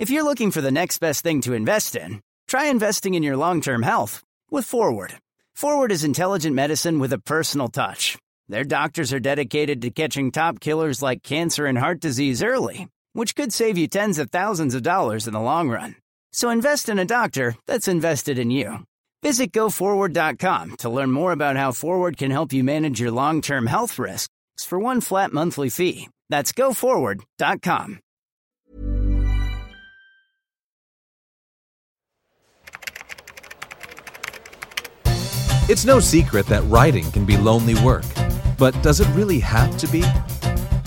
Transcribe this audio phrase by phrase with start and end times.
[0.00, 3.36] If you're looking for the next best thing to invest in, try investing in your
[3.36, 5.12] long term health with Forward.
[5.54, 8.16] Forward is intelligent medicine with a personal touch.
[8.48, 13.34] Their doctors are dedicated to catching top killers like cancer and heart disease early, which
[13.34, 15.96] could save you tens of thousands of dollars in the long run.
[16.32, 18.78] So invest in a doctor that's invested in you.
[19.22, 23.66] Visit goforward.com to learn more about how Forward can help you manage your long term
[23.66, 24.30] health risks
[24.66, 26.08] for one flat monthly fee.
[26.30, 28.00] That's goforward.com.
[35.70, 38.02] It's no secret that writing can be lonely work,
[38.58, 40.02] but does it really have to be?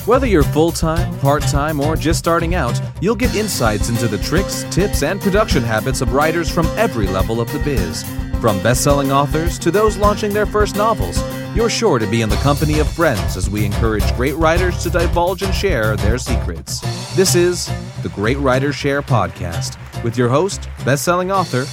[0.03, 4.17] Whether you're full time, part time, or just starting out, you'll get insights into the
[4.17, 8.03] tricks, tips, and production habits of writers from every level of the biz.
[8.41, 11.17] From best selling authors to those launching their first novels,
[11.55, 14.89] you're sure to be in the company of friends as we encourage great writers to
[14.89, 16.81] divulge and share their secrets.
[17.15, 17.67] This is
[18.01, 21.63] the Great Writers Share podcast with your host, best selling author,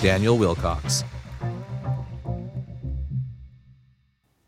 [0.00, 1.02] Daniel Wilcox.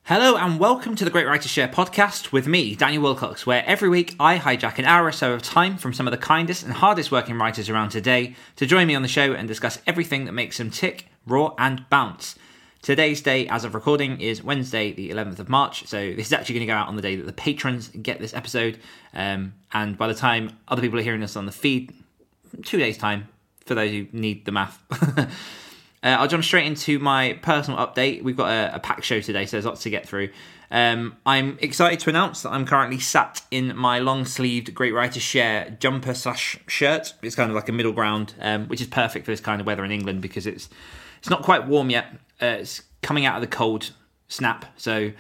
[0.08, 3.88] Hello and welcome to the Great Writers Share podcast with me, Daniel Wilcox, where every
[3.88, 6.74] week I hijack an hour or so of time from some of the kindest and
[6.74, 10.32] hardest working writers around today to join me on the show and discuss everything that
[10.32, 12.34] makes them tick, raw, and bounce.
[12.82, 15.86] Today's day, as of recording, is Wednesday, the 11th of March.
[15.86, 18.20] So this is actually going to go out on the day that the patrons get
[18.20, 18.78] this episode.
[19.14, 21.94] Um, and by the time other people are hearing this on the feed,
[22.62, 23.28] two days' time,
[23.64, 24.78] for those who need the math.
[26.04, 28.22] Uh, I'll jump straight into my personal update.
[28.22, 30.28] We've got a, a packed show today, so there's lots to get through.
[30.70, 35.22] Um, I'm excited to announce that I'm currently sat in my long sleeved Great Writers
[35.22, 37.14] Share jumper slash shirt.
[37.22, 39.66] It's kind of like a middle ground, um, which is perfect for this kind of
[39.66, 40.68] weather in England because it's
[41.18, 42.06] it's not quite warm yet.
[42.42, 43.92] Uh, it's coming out of the cold
[44.28, 45.10] snap, so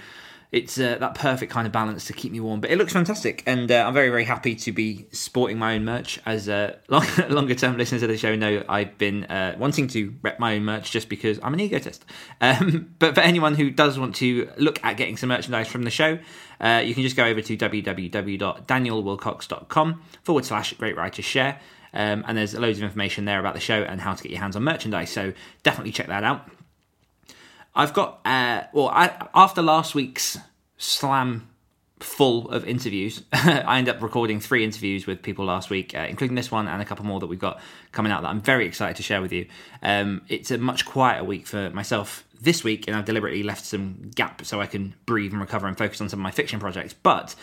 [0.54, 2.60] it's uh, that perfect kind of balance to keep me warm.
[2.60, 5.84] But it looks fantastic, and uh, I'm very, very happy to be sporting my own
[5.84, 6.20] merch.
[6.24, 10.14] As uh, long, longer term listeners of the show know, I've been uh, wanting to
[10.22, 12.04] rep my own merch just because I'm an egotist.
[12.40, 15.90] Um, but for anyone who does want to look at getting some merchandise from the
[15.90, 16.18] show,
[16.60, 21.58] uh, you can just go over to www.danielwilcox.com forward slash Great Writers Share.
[21.94, 24.40] Um, and there's loads of information there about the show and how to get your
[24.40, 25.08] hands on merchandise.
[25.10, 26.50] So definitely check that out.
[27.74, 30.38] I've got uh, well, I, after last week's
[30.76, 31.48] slam
[32.00, 36.36] full of interviews, I ended up recording three interviews with people last week, uh, including
[36.36, 37.60] this one and a couple more that we've got
[37.92, 39.46] coming out that I'm very excited to share with you.
[39.82, 44.10] Um, it's a much quieter week for myself this week, and I've deliberately left some
[44.14, 46.94] gap so I can breathe and recover and focus on some of my fiction projects.
[46.94, 47.34] But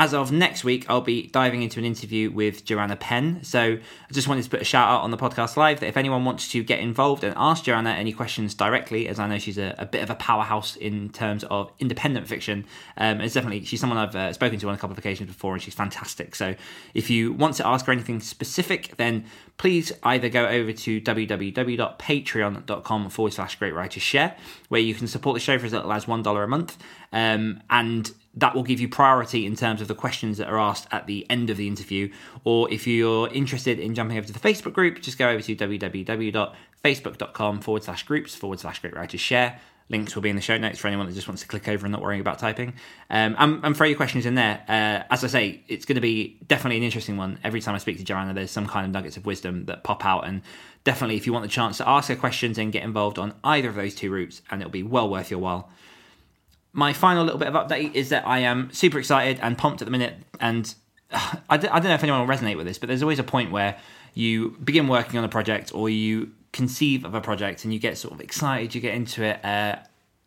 [0.00, 3.44] as of next week, I'll be diving into an interview with Joanna Penn.
[3.44, 5.98] So I just wanted to put a shout out on the podcast live that if
[5.98, 9.58] anyone wants to get involved and ask Joanna any questions directly, as I know she's
[9.58, 12.64] a, a bit of a powerhouse in terms of independent fiction,
[12.96, 15.52] um, it's definitely she's someone I've uh, spoken to on a couple of occasions before,
[15.52, 16.34] and she's fantastic.
[16.34, 16.54] So
[16.94, 19.26] if you want to ask her anything specific, then
[19.58, 24.34] please either go over to www.patreon.com forward slash great writers share,
[24.70, 26.78] where you can support the show for as little as $1 a month.
[27.12, 30.86] Um, and that will give you priority in terms of the questions that are asked
[30.92, 32.10] at the end of the interview.
[32.44, 35.56] Or if you're interested in jumping over to the Facebook group, just go over to
[35.56, 39.60] www.facebook.com forward slash groups forward slash great writers share.
[39.88, 41.84] Links will be in the show notes for anyone that just wants to click over
[41.84, 42.74] and not worrying about typing.
[43.10, 44.62] Um, and, and throw your questions in there.
[44.68, 47.40] Uh, as I say, it's going to be definitely an interesting one.
[47.42, 50.04] Every time I speak to Joanna, there's some kind of nuggets of wisdom that pop
[50.04, 50.28] out.
[50.28, 50.42] And
[50.84, 53.68] definitely, if you want the chance to ask her questions and get involved on either
[53.68, 55.72] of those two routes, and it'll be well worth your while
[56.72, 59.86] my final little bit of update is that I am super excited and pumped at
[59.86, 60.14] the minute.
[60.38, 60.72] And
[61.10, 63.18] uh, I d- I don't know if anyone will resonate with this, but there's always
[63.18, 63.78] a point where
[64.14, 67.96] you begin working on a project or you conceive of a project and you get
[67.96, 69.76] sort of excited, you get into it, uh,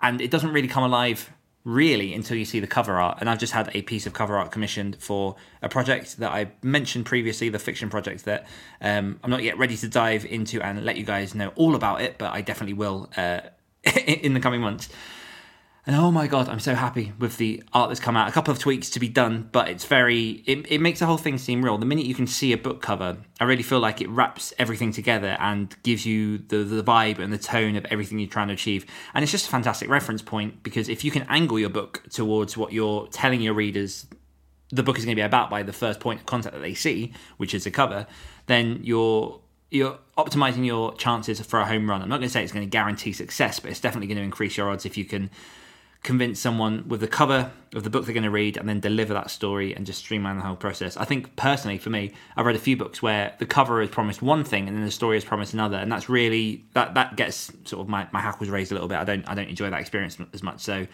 [0.02, 1.32] and it doesn't really come alive
[1.66, 3.18] really until you see the cover art.
[3.22, 6.52] And I've just had a piece of cover art commissioned for a project that I
[6.62, 8.48] mentioned previously, the fiction project that
[8.82, 12.02] um, I'm not yet ready to dive into and let you guys know all about
[12.02, 13.42] it, but I definitely will uh,
[14.06, 14.90] in the coming months.
[15.86, 18.30] And oh my god, I'm so happy with the art that's come out.
[18.30, 21.18] A couple of tweaks to be done, but it's very it, it makes the whole
[21.18, 21.78] thing seem real.
[21.78, 24.94] The minute you can see a book cover, I really feel like it wraps everything
[24.94, 28.54] together and gives you the the vibe and the tone of everything you're trying to
[28.54, 28.86] achieve.
[29.14, 32.56] And it's just a fantastic reference point because if you can angle your book towards
[32.56, 34.06] what you're telling your readers
[34.74, 36.74] the book is going to be about by the first point of contact that they
[36.74, 38.08] see, which is the cover,
[38.48, 39.40] then you're
[39.70, 42.02] you're optimizing your chances for a home run.
[42.02, 44.24] I'm not going to say it's going to guarantee success, but it's definitely going to
[44.24, 45.30] increase your odds if you can
[46.04, 49.14] convince someone with the cover of the book they're going to read and then deliver
[49.14, 50.98] that story and just streamline the whole process.
[50.98, 54.22] I think personally for me, I've read a few books where the cover is promised
[54.22, 57.52] one thing and then the story is promised another, and that's really that that gets
[57.64, 58.98] sort of my, my hackles raised a little bit.
[58.98, 60.60] I don't I don't enjoy that experience as much.
[60.60, 60.88] So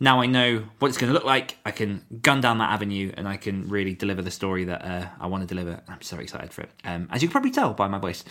[0.00, 1.58] now I know what it's going to look like.
[1.64, 5.08] I can gun down that avenue and I can really deliver the story that uh,
[5.20, 5.80] I want to deliver.
[5.88, 8.24] I'm so excited for it, um, as you can probably tell by my voice.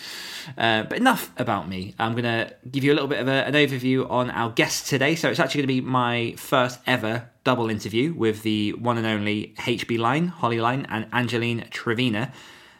[0.57, 1.93] Uh, but enough about me.
[1.99, 4.87] I'm going to give you a little bit of a, an overview on our guest
[4.87, 5.15] today.
[5.15, 9.05] So it's actually going to be my first ever double interview with the one and
[9.05, 12.31] only HB Lyne, Holly Lyne, and Angeline Trevena.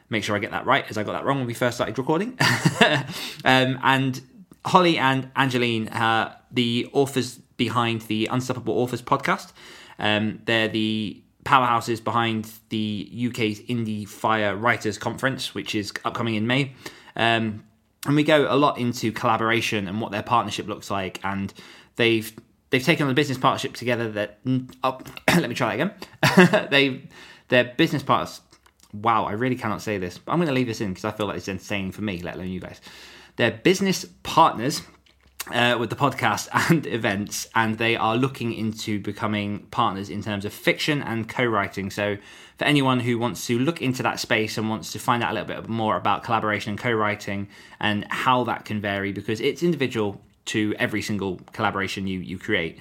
[0.10, 1.98] Make sure I get that right, as I got that wrong when we first started
[1.98, 2.38] recording.
[3.44, 4.22] um, and
[4.66, 9.52] Holly and Angeline, uh, the authors behind the Unstoppable Authors podcast.
[10.00, 16.46] Um, they're the powerhouses behind the UK's Indie Fire Writers Conference, which is upcoming in
[16.46, 16.74] May.
[17.16, 17.64] Um,
[18.06, 21.20] and we go a lot into collaboration and what their partnership looks like.
[21.24, 21.54] And
[21.96, 22.32] they've
[22.70, 24.40] they've taken on a business partnership together that.
[24.84, 25.00] Oh,
[25.36, 26.68] let me try that again.
[26.72, 27.10] they
[27.48, 28.42] their business partners.
[28.94, 31.28] Wow, I really cannot say this, I'm going to leave this in because I feel
[31.28, 32.80] like it's insane for me, let alone you guys.
[33.36, 34.82] They're business partners
[35.52, 40.46] uh, with the podcast and events, and they are looking into becoming partners in terms
[40.46, 41.90] of fiction and co writing.
[41.90, 42.18] So,
[42.58, 45.34] for anyone who wants to look into that space and wants to find out a
[45.34, 47.48] little bit more about collaboration and co writing
[47.80, 52.80] and how that can vary, because it's individual to every single collaboration you, you create,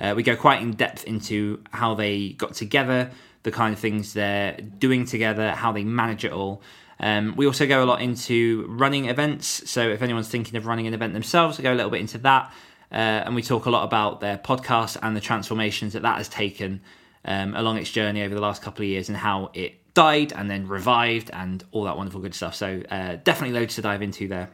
[0.00, 3.10] uh, we go quite in depth into how they got together,
[3.42, 6.62] the kind of things they're doing together, how they manage it all.
[7.00, 9.70] Um, we also go a lot into running events.
[9.70, 12.18] So if anyone's thinking of running an event themselves, we go a little bit into
[12.18, 12.52] that.
[12.90, 16.28] Uh, and we talk a lot about their podcast and the transformations that that has
[16.28, 16.80] taken
[17.24, 20.50] um, along its journey over the last couple of years and how it died and
[20.50, 22.54] then revived and all that wonderful good stuff.
[22.54, 24.50] So uh, definitely loads to dive into there.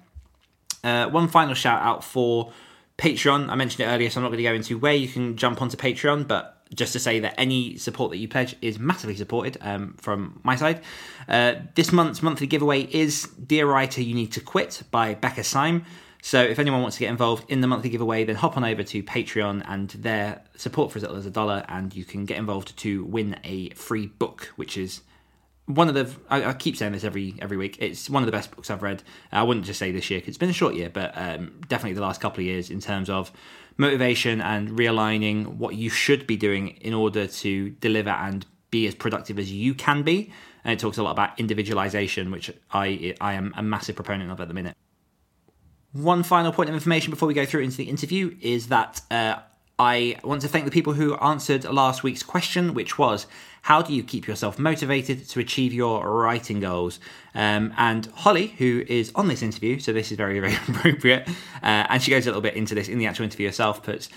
[0.82, 2.52] Uh, one final shout out for
[2.98, 3.48] Patreon.
[3.48, 5.62] I mentioned it earlier, so I'm not going to go into where you can jump
[5.62, 9.56] onto Patreon, but just to say that any support that you pledge is massively supported
[9.60, 10.80] um, from my side.
[11.28, 15.84] Uh, this month's monthly giveaway is Dear Writer, You Need to Quit by Becca Syme.
[16.22, 18.82] So if anyone wants to get involved in the monthly giveaway, then hop on over
[18.82, 22.38] to Patreon and their support for as little as a dollar, and you can get
[22.38, 25.02] involved to win a free book, which is
[25.66, 27.78] one of the I, I, keep saying this every every week.
[27.80, 29.02] It's one of the best books I've read.
[29.32, 31.94] I wouldn't just say this year because it's been a short year, but um, definitely
[31.94, 33.32] the last couple of years in terms of
[33.76, 38.94] motivation and realigning what you should be doing in order to deliver and be as
[38.94, 40.32] productive as you can be.
[40.64, 44.40] And it talks a lot about individualization, which I I am a massive proponent of
[44.40, 44.76] at the minute.
[45.92, 49.36] One final point of information before we go through into the interview is that uh,
[49.78, 53.26] I want to thank the people who answered last week's question, which was
[53.62, 57.00] how do you keep yourself motivated to achieve your writing goals?
[57.34, 61.26] Um, and Holly, who is on this interview, so this is very, very appropriate,
[61.62, 64.08] uh, and she goes a little bit into this in the actual interview herself, puts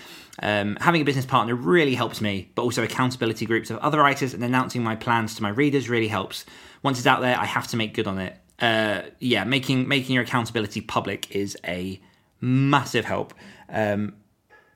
[0.42, 4.34] um, having a business partner really helps me, but also accountability groups of other writers
[4.34, 6.44] and announcing my plans to my readers really helps.
[6.82, 8.36] Once it's out there, I have to make good on it.
[8.60, 12.00] Uh, yeah, making making your accountability public is a
[12.40, 13.34] massive help,
[13.68, 14.14] um,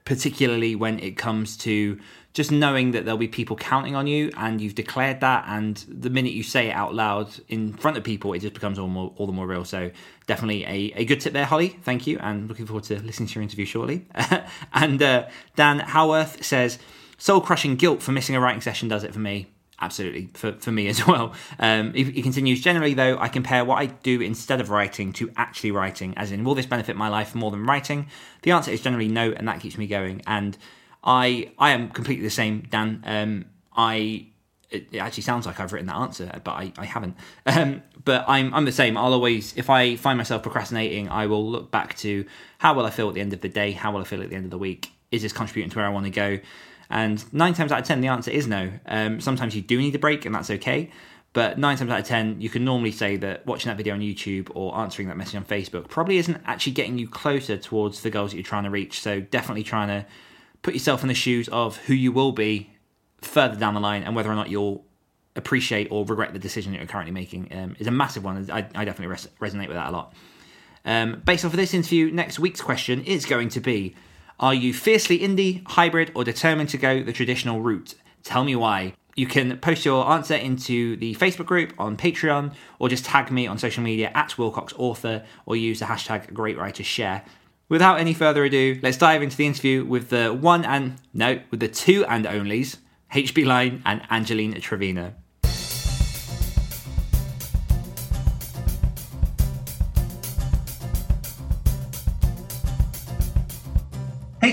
[0.05, 1.99] particularly when it comes to
[2.33, 6.09] just knowing that there'll be people counting on you and you've declared that and the
[6.09, 9.13] minute you say it out loud in front of people it just becomes all, more,
[9.17, 9.65] all the more real.
[9.65, 9.91] So
[10.27, 11.79] definitely a, a good tip there holly.
[11.83, 12.19] Thank you.
[12.21, 14.07] And looking forward to listening to your interview shortly.
[14.75, 16.79] And uh, dan howarth says
[17.19, 19.52] soul crushing guilt for missing a writing session does it for me
[19.83, 23.77] absolutely for, for me as well um, he, he, continues generally though i compare what
[23.77, 27.35] i do instead of writing to actually writing as in will this benefit my life
[27.35, 28.07] more than writing
[28.43, 30.57] the answer is generally no and that keeps me going and
[31.05, 33.03] I I am completely the same, Dan.
[33.05, 33.45] Um,
[33.77, 34.27] I
[34.71, 37.17] it, actually sounds like I've written that answer, but I, I haven't.
[37.47, 38.97] Um, but I'm I'm the same.
[38.97, 42.25] I'll always, if I find myself procrastinating, I will look back to
[42.59, 43.73] how will I feel at the end of the day?
[43.73, 44.91] How will I feel at the end of the week?
[45.11, 46.39] Is this contributing to where I want to go?
[46.93, 48.71] And nine times out of ten, the answer is no.
[48.87, 50.91] Um, sometimes you do need a break, and that's okay.
[51.33, 54.01] But nine times out of ten, you can normally say that watching that video on
[54.01, 58.11] YouTube or answering that message on Facebook probably isn't actually getting you closer towards the
[58.11, 59.01] goals that you're trying to reach.
[59.01, 60.07] So definitely trying to
[60.61, 62.71] put yourself in the shoes of who you will be
[63.23, 64.85] further down the line and whether or not you'll
[65.35, 68.51] appreciate or regret the decision that you're currently making um, is a massive one.
[68.51, 70.13] I, I definitely res- resonate with that a lot.
[70.85, 73.95] Um, based off of this interview, next week's question is going to be
[74.43, 77.95] Are you fiercely indie, hybrid, or determined to go the traditional route?
[78.23, 78.93] Tell me why.
[79.17, 83.47] You can post your answer into the Facebook group on Patreon or just tag me
[83.47, 87.25] on social media at Wilcox Author or use the hashtag Great Writers Share
[87.73, 91.61] without any further ado, let's dive into the interview with the one and no, with
[91.61, 92.77] the two and onlys,
[93.15, 95.15] HB Lyne and Angelina Trevena.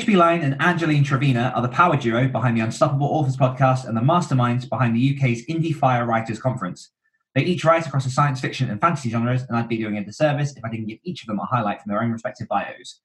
[0.10, 3.96] HB Lyne and Angeline Trevena are the power duo behind the Unstoppable Authors podcast and
[3.96, 6.90] the masterminds behind the UK's Indie Fire Writers Conference.
[7.36, 10.04] They each write across the science fiction and fantasy genres, and I'd be doing a
[10.04, 13.02] disservice if I didn't give each of them a highlight from their own respective bios.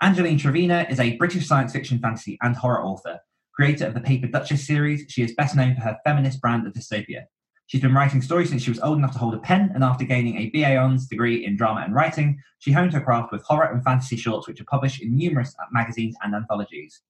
[0.00, 3.20] Angeline Trevena is a British science fiction, fantasy, and horror author,
[3.52, 6.72] Creator of the Paper Duchess series, she is best known for her feminist brand of
[6.72, 7.24] dystopia.
[7.68, 10.02] She's been writing stories since she was old enough to hold a pen, and after
[10.02, 13.70] gaining a BA Hons degree in drama and writing, she honed her craft with horror
[13.70, 17.02] and fantasy shorts, which are published in numerous magazines and anthologies.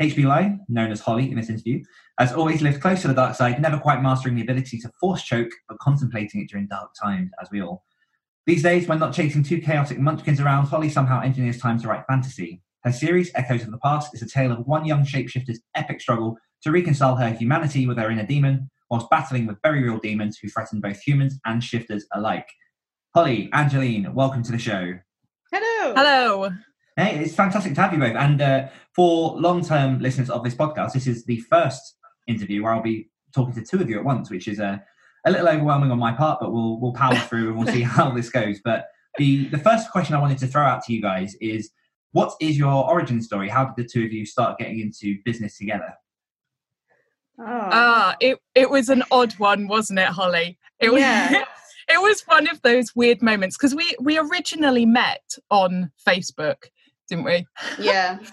[0.00, 1.84] HB known as Holly in this interview,
[2.18, 5.22] has always lived close to the dark side, never quite mastering the ability to force
[5.22, 7.84] choke, but contemplating it during dark times, as we all.
[8.44, 12.06] These days, when not chasing two chaotic munchkins around, Holly somehow engineers time to write
[12.08, 12.60] fantasy.
[12.82, 16.36] Her series, Echoes of the Past, is a tale of one young shapeshifter's epic struggle
[16.62, 20.50] to reconcile her humanity with her inner demon, whilst battling with very real demons who
[20.50, 22.46] threaten both humans and shifters alike.
[23.14, 24.98] Holly, Angeline, welcome to the show.
[25.50, 25.94] Hello.
[25.94, 26.50] Hello.
[26.98, 28.14] Hey, it's fantastic to have you both.
[28.14, 31.96] And uh, for long term listeners of this podcast, this is the first
[32.28, 34.76] interview where I'll be talking to two of you at once, which is uh,
[35.24, 38.10] a little overwhelming on my part, but we'll, we'll power through and we'll see how
[38.10, 38.60] this goes.
[38.62, 41.70] But the, the first question I wanted to throw out to you guys is
[42.10, 43.48] what is your origin story?
[43.48, 45.94] How did the two of you start getting into business together?
[47.42, 47.68] Oh.
[47.72, 50.58] Ah, it it was an odd one, wasn't it, Holly?
[50.80, 51.44] It was Yeah.
[51.88, 56.68] it was one of those weird moments because we we originally met on Facebook,
[57.08, 57.46] didn't we?
[57.78, 58.18] yeah.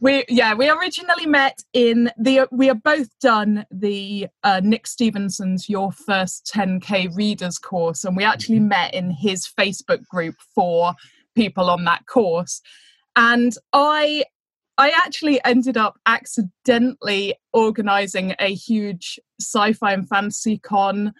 [0.00, 5.68] We yeah, we originally met in the we have both done the uh, Nick Stevenson's
[5.68, 10.94] Your First 10K Readers course, and we actually met in his Facebook group for
[11.36, 12.60] people on that course.
[13.14, 14.24] And I
[14.78, 21.12] I actually ended up accidentally organizing a huge sci-fi and fantasy con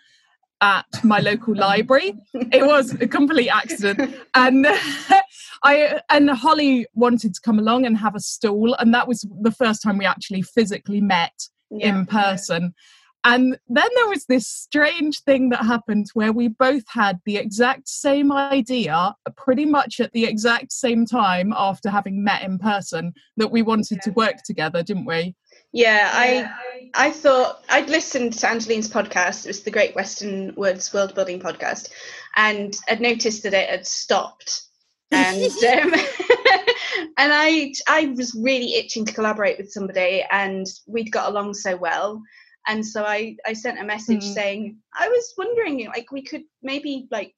[0.60, 2.14] at my local library.
[2.34, 4.14] It was a complete accident.
[4.34, 4.66] And
[5.64, 9.50] I and Holly wanted to come along and have a stall, and that was the
[9.50, 11.88] first time we actually physically met Yeah.
[11.88, 12.74] in person.
[13.24, 17.88] And then there was this strange thing that happened where we both had the exact
[17.88, 23.52] same idea, pretty much at the exact same time after having met in person, that
[23.52, 25.36] we wanted to work together, didn't we?
[25.72, 26.50] Yeah, I
[26.94, 29.46] I thought I'd listened to Angeline's podcast.
[29.46, 31.90] It was the Great Western Woods World Building podcast,
[32.36, 34.62] and I'd noticed that it had stopped.
[35.10, 35.94] And um,
[37.16, 41.76] and I I was really itching to collaborate with somebody, and we'd got along so
[41.76, 42.20] well.
[42.66, 44.34] And so I I sent a message Mm.
[44.34, 47.34] saying I was wondering like we could maybe like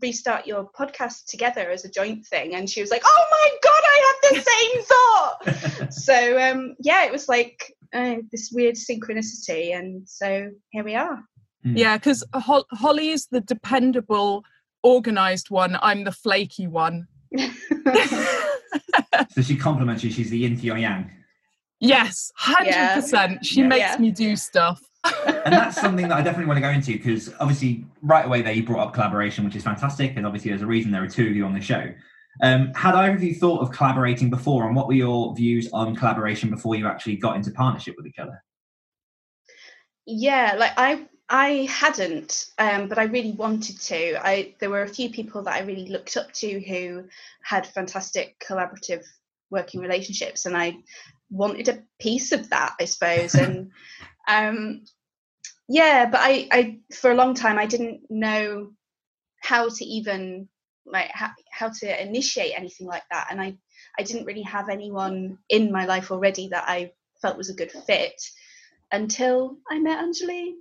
[0.00, 2.54] restart your podcast together as a joint thing.
[2.54, 7.04] And she was like, Oh my god, I had the same thought so um yeah
[7.04, 11.22] it was like uh, this weird synchronicity and so here we are
[11.64, 14.44] Yeah, because Hol- Holly is the dependable,
[14.82, 15.76] organized one.
[15.82, 17.06] I'm the flaky one.
[19.30, 21.10] so she compliments you, she's the yin to your yang.
[21.82, 22.94] Yes, hundred Yeah.
[22.94, 23.44] percent.
[23.44, 23.66] She Yeah.
[23.66, 23.96] makes Yeah.
[23.98, 24.80] me do stuff.
[25.04, 28.52] and that's something that I definitely want to go into because obviously right away there
[28.52, 31.26] you brought up collaboration, which is fantastic, and obviously there's a reason there are two
[31.26, 31.92] of you on the show.
[32.42, 35.94] Um, had either of you thought of collaborating before, and what were your views on
[35.96, 38.42] collaboration before you actually got into partnership with each other?
[40.06, 44.88] yeah like i i hadn't um but i really wanted to i there were a
[44.88, 47.04] few people that i really looked up to who
[47.44, 49.04] had fantastic collaborative
[49.50, 50.74] working relationships and i
[51.32, 53.70] wanted a piece of that i suppose and
[54.28, 54.84] um
[55.68, 58.70] yeah but i i for a long time i didn't know
[59.40, 60.48] how to even
[60.86, 63.54] like how, how to initiate anything like that and i
[63.98, 67.70] i didn't really have anyone in my life already that i felt was a good
[67.86, 68.20] fit
[68.92, 70.54] until i met angeline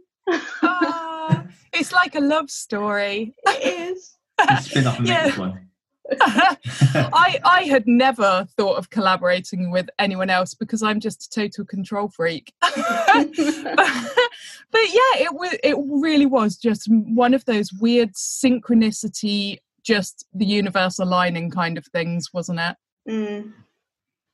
[0.64, 3.34] Ah, it's like a love story.
[3.44, 5.24] it is The spin-off and Yeah.
[5.24, 5.70] make this one.
[6.22, 11.66] I I had never thought of collaborating with anyone else because I'm just a total
[11.66, 12.54] control freak.
[12.62, 12.76] but,
[13.36, 20.46] but yeah, it was it really was just one of those weird synchronicity, just the
[20.46, 22.76] universe aligning kind of things, wasn't it?
[23.10, 23.54] Mm,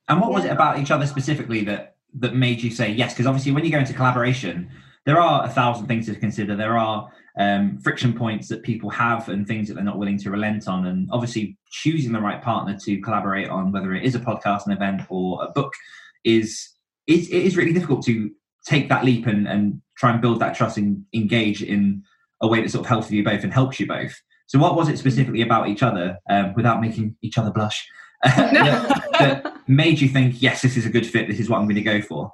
[0.08, 3.12] And what was it about each other specifically that that made you say yes?
[3.12, 4.70] Because obviously, when you go into collaboration,
[5.04, 6.54] there are a thousand things to consider.
[6.56, 10.30] There are um, friction points that people have and things that they're not willing to
[10.30, 10.86] relent on.
[10.86, 14.72] And obviously, choosing the right partner to collaborate on, whether it is a podcast, an
[14.72, 15.72] event, or a book,
[16.24, 16.70] is
[17.06, 18.30] is it is really difficult to
[18.66, 22.02] take that leap and, and try and build that trust and engage in
[22.40, 24.20] a way that sort of helps you both and helps you both.
[24.46, 27.86] So, what was it specifically about each other, um, without making each other blush,
[28.24, 31.28] that made you think, yes, this is a good fit.
[31.28, 32.32] This is what I'm going to go for.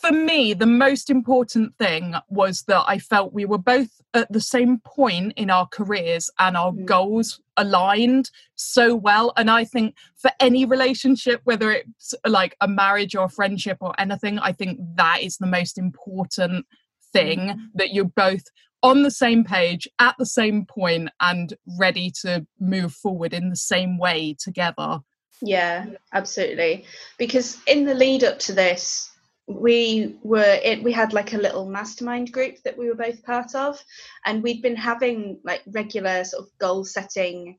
[0.00, 4.40] For me, the most important thing was that I felt we were both at the
[4.40, 6.86] same point in our careers and our Mm.
[6.86, 9.32] goals aligned so well.
[9.36, 13.94] And I think for any relationship, whether it's like a marriage or a friendship or
[13.98, 16.66] anything, I think that is the most important
[17.12, 18.44] thing that you're both
[18.82, 23.56] on the same page at the same point and ready to move forward in the
[23.56, 25.00] same way together.
[25.42, 26.84] yeah absolutely
[27.16, 29.09] because in the lead up to this
[29.58, 33.54] we were it we had like a little mastermind group that we were both part
[33.54, 33.82] of
[34.24, 37.58] and we'd been having like regular sort of goal setting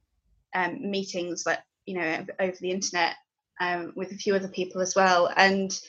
[0.55, 3.15] um, meetings like you know over the internet
[3.59, 5.79] um, with a few other people as well and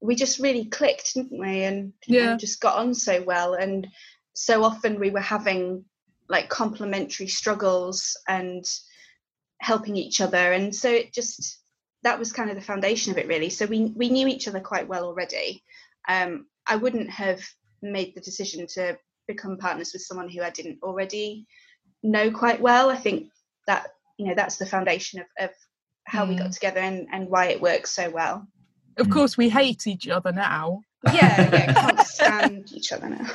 [0.00, 2.32] we just really clicked didn't we and, Yeah.
[2.32, 3.86] and just got on so well and
[4.34, 5.84] so often we were having
[6.28, 8.64] like complementary struggles and
[9.60, 11.61] helping each other and so it just
[12.02, 13.50] that was kind of the foundation of it really.
[13.50, 15.62] So we we knew each other quite well already.
[16.08, 17.40] Um i wouldn't have
[17.82, 21.46] made the decision to become partners with someone who i didn't already
[22.02, 22.90] know quite well.
[22.90, 23.30] I think
[23.66, 25.50] that you know that's the foundation of, of
[26.04, 28.46] how we got together and, and why it works so well.
[28.98, 30.82] Of course, we hate each other now.
[31.12, 33.26] yeah yeah can't stand each other now.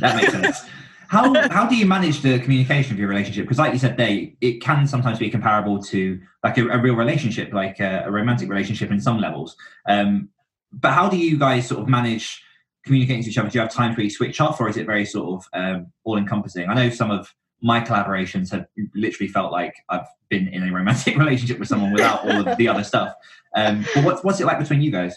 [0.00, 0.60] That makes sense.
[1.08, 3.44] How how do you manage the communication of your relationship?
[3.44, 6.94] Because, like you said, they it can sometimes be comparable to like a, a real
[6.94, 9.56] relationship, like a, a romantic relationship in some levels.
[9.88, 10.28] Um,
[10.72, 12.42] but how do you guys sort of manage
[12.84, 13.48] communicating to each other?
[13.48, 15.92] Do you have time for you switch off, or is it very sort of um,
[16.04, 16.68] all encompassing?
[16.68, 21.16] I know some of my collaborations have literally felt like I've been in a romantic
[21.18, 23.14] relationship with someone without all of the other stuff.
[23.54, 25.16] Um, but what's what's it like between you guys?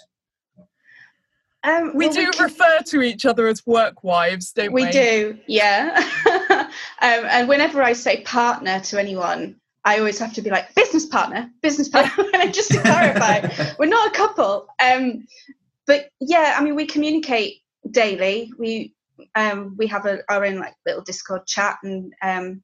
[1.63, 4.86] Um We well, do can- refer to each other as work wives, don't we?
[4.86, 4.92] we?
[4.92, 6.04] do yeah.
[7.01, 11.06] Um, and whenever i say partner to anyone i always have to be like business
[11.06, 12.25] partner business partner.
[12.34, 13.48] And just to clarify
[13.80, 14.68] we're not a couple.
[14.84, 15.25] Um
[15.88, 18.51] but yeah i mean we communicate daily.
[18.60, 18.94] We
[19.36, 22.62] um we have a, our own like little discord chat and um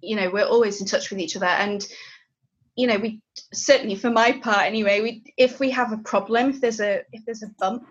[0.00, 1.46] you know we're always in touch with each other.
[1.46, 1.86] And
[2.76, 3.20] you know we
[3.52, 7.24] certainly for my part anyway we if we have a problem if there's a if
[7.24, 7.86] there's a bump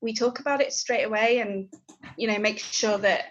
[0.00, 1.68] we talk about it straight away and
[2.16, 3.26] you know make sure that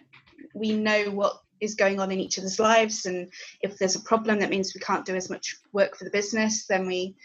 [0.54, 3.06] we know what is going on in each other's lives.
[3.06, 6.12] And if there's a problem that means we can't do as much work for the
[6.12, 7.16] business then we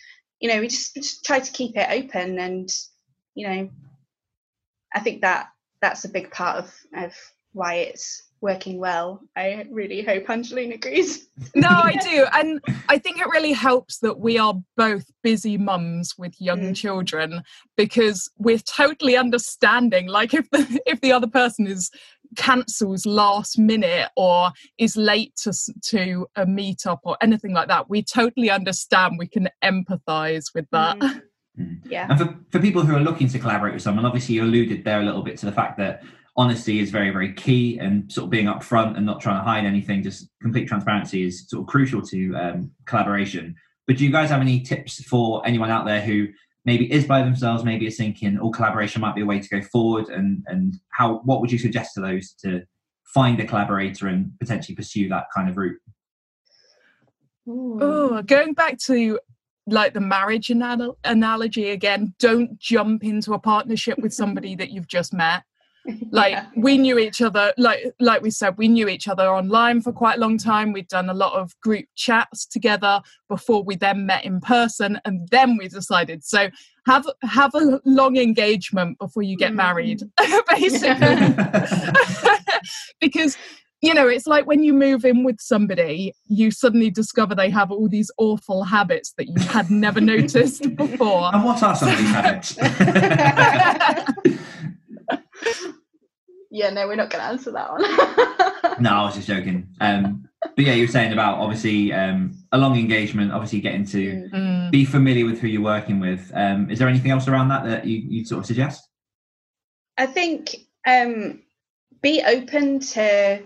[0.41, 2.39] you know we just, just try to keep it open.
[2.39, 2.69] And
[3.35, 3.71] you know
[4.95, 5.49] i think that
[5.81, 7.15] that's a big part of of
[7.53, 12.27] why it's working well i really hope angeline agrees No, I do.
[12.35, 16.77] And I think it really helps that we are both busy mums with young Mm.
[16.77, 17.43] children
[17.77, 20.07] because we're totally understanding.
[20.09, 21.91] Like if the if the other person is
[22.37, 25.53] cancels last minute or is late to
[25.91, 29.17] to a meetup or anything like that, we totally understand.
[29.19, 30.99] We can empathize with that.
[30.99, 31.23] Mm.
[31.59, 31.81] Mm.
[31.85, 34.85] yeah And for, for people who are looking to collaborate with someone, obviously you alluded
[34.85, 36.03] there a little bit to the fact that
[36.37, 39.65] honesty is very, very key and sort of being upfront and not trying to hide
[39.65, 43.55] anything, just complete transparency is sort of crucial to um, collaboration.
[43.87, 46.29] But do you guys have any tips for anyone out there who
[46.65, 49.61] maybe is by themselves, maybe is thinking all collaboration might be a way to go
[49.61, 52.63] forward and, and how what would you suggest to those to
[53.05, 55.79] find a collaborator and potentially pursue that kind of route?
[57.47, 59.19] Oh, going back to
[59.67, 64.89] like the marriage anal- analogy again, don't jump into a partnership with somebody that you've
[64.89, 65.43] just met.
[66.11, 66.47] Like Yeah.
[66.57, 70.19] we knew each other, like like we said, we knew each other online for quite
[70.19, 70.73] a long time.
[70.73, 75.29] We'd done a lot of group chats together before we then met in person, and
[75.31, 76.23] then we decided.
[76.25, 76.51] So
[76.87, 80.41] have have a long engagement before you get married, mm.
[80.51, 81.17] basically
[83.01, 83.37] because
[83.81, 87.71] you know it's like when you move in with somebody you suddenly discover they have
[87.73, 91.99] all these awful habits that you had never noticed before And what are some of
[91.99, 92.57] these habits?
[96.51, 97.83] yeah no we're not going to answer that one
[98.81, 99.69] No, I was just joking.
[99.81, 104.29] Um, but yeah, you were saying about obviously um, a long engagement, obviously getting to
[104.33, 104.71] Mm.
[104.71, 106.31] be familiar with who you're working with.
[106.35, 108.89] Um, is there anything else around that that you you sort of suggest?
[109.99, 111.43] I think um,
[112.01, 113.43] be open to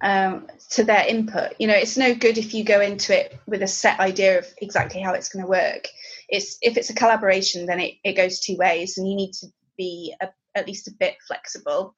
[0.00, 1.52] um, to their input.
[1.58, 4.46] You know, it's no good if you go into it with a set idea of
[4.62, 5.88] exactly how it's going to work.
[6.28, 9.46] It's if it's a collaboration, then it, it goes two ways, and you need to
[9.76, 11.94] be a, at least a bit flexible,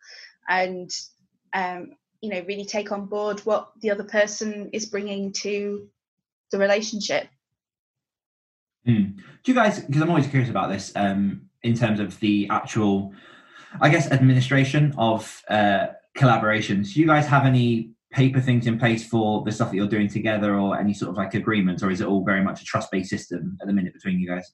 [0.48, 0.90] and
[1.54, 5.88] um, you know, really take on board what the other person is bringing to
[6.50, 7.28] the relationship.
[8.84, 9.16] Hmm.
[9.42, 9.80] Do you guys?
[9.80, 10.92] Because I'm always curious about this.
[10.94, 13.12] Um, in terms of the actual,
[13.80, 16.94] I guess, administration of uh, collaborations.
[16.94, 20.08] Do you guys have any paper things in place for the stuff that you're doing
[20.08, 23.10] together, or any sort of like agreements, or is it all very much a trust-based
[23.10, 24.50] system at the minute between you guys?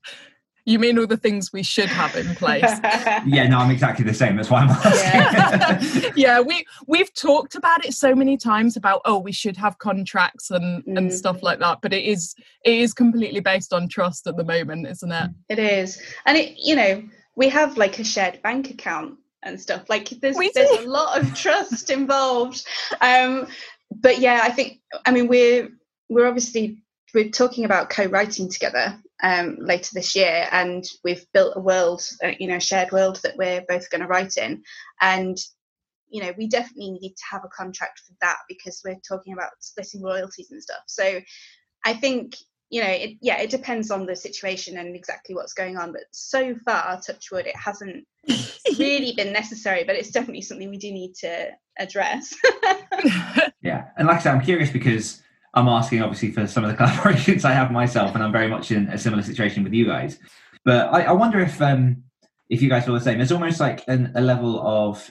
[0.66, 2.62] You mean all the things we should have in place
[3.27, 4.37] Yeah, no, I'm exactly the same.
[4.37, 6.12] That's why I'm asking.
[6.16, 10.50] yeah we we've talked about it so many times about oh we should have contracts
[10.50, 11.12] and and Mm.
[11.12, 14.87] stuff like that but it is it is completely based on trust at the moment
[14.87, 17.03] isn't it It is, and it you know
[17.37, 19.83] we have like a shared bank account and stuff.
[19.90, 20.87] Like there's We there's do.
[20.87, 22.64] a lot of trust involved.
[23.03, 23.46] Um,
[23.90, 25.68] but yeah, I think I mean we're
[26.09, 31.60] we're obviously we're talking about co-writing together, um, later this year, and we've built a
[31.60, 34.62] world, uh, you know, shared world that we're both going to write in,
[35.00, 35.38] and
[36.10, 39.50] you know, we definitely need to have a contract for that because we're talking about
[39.60, 40.82] splitting royalties and stuff.
[40.87, 41.20] So,
[41.87, 42.37] I think
[42.68, 45.92] you know, it, yeah, it depends on the situation and exactly what's going on.
[45.92, 48.04] But so far, touch wood, it hasn't
[48.78, 49.84] really been necessary.
[49.84, 52.34] But it's definitely something we do need to address.
[53.62, 55.22] yeah, and like I said, I'm curious because
[55.55, 58.71] I'm asking obviously for some of the collaborations I have myself, and I'm very much
[58.71, 60.19] in a similar situation with you guys.
[60.64, 62.05] But I, I wonder if um,
[62.49, 63.19] if you guys feel the same.
[63.19, 65.11] There's almost like an, a level of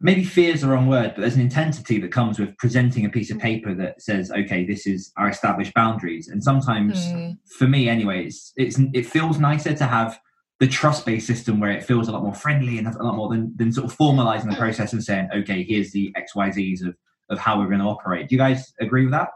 [0.00, 3.10] maybe fear is the wrong word, but there's an intensity that comes with presenting a
[3.10, 7.36] piece of paper that says, "Okay, this is our established boundaries." And sometimes, mm.
[7.58, 10.18] for me, anyway, it's, it's it feels nicer to have
[10.60, 13.52] the trust-based system where it feels a lot more friendly and a lot more than,
[13.56, 16.96] than sort of formalizing the process and saying, "Okay, here's the X, Y, Z's of
[17.30, 18.28] of how we're going to operate.
[18.28, 19.30] Do you guys agree with that?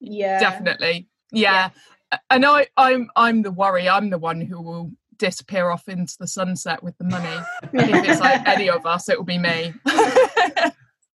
[0.00, 1.08] Yeah, definitely.
[1.32, 1.70] Yeah,
[2.12, 2.18] yeah.
[2.30, 3.88] and I, I'm I'm the worry.
[3.88, 7.44] I'm the one who will disappear off into the sunset with the money.
[7.72, 9.74] if it's like any of us, it will be me.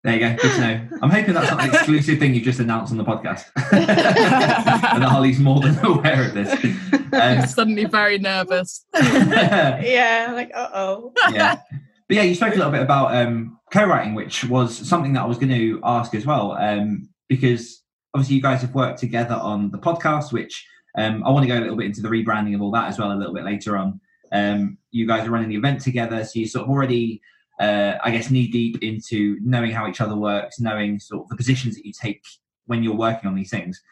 [0.05, 0.37] There you go.
[0.41, 0.89] Good to know.
[1.03, 5.09] I'm hoping that's not an exclusive thing you've just announced on the podcast, and that
[5.11, 6.55] Holly's more than aware of this.
[7.11, 8.85] Um, suddenly very nervous.
[8.95, 11.15] yeah, like uh oh.
[11.33, 11.63] Yeah,
[12.09, 15.27] but yeah, you spoke a little bit about um, co-writing, which was something that I
[15.27, 17.83] was going to ask as well, um, because
[18.15, 20.67] obviously you guys have worked together on the podcast, which
[20.97, 22.99] um, I want to go a little bit into the rebranding of all that as
[22.99, 24.01] well a little bit later on.
[24.33, 27.21] Um, you guys are running the event together, so you sort of already,
[27.61, 31.37] uh, I guess, knee deep into knowing how each other works, knowing sort of the
[31.37, 32.23] positions that you take
[32.67, 33.83] when you're working on these things.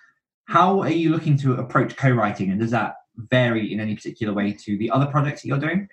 [0.47, 2.95] How are you looking to approach co-writing, and does that
[3.31, 5.89] vary in any particular way to the other projects that you're doing?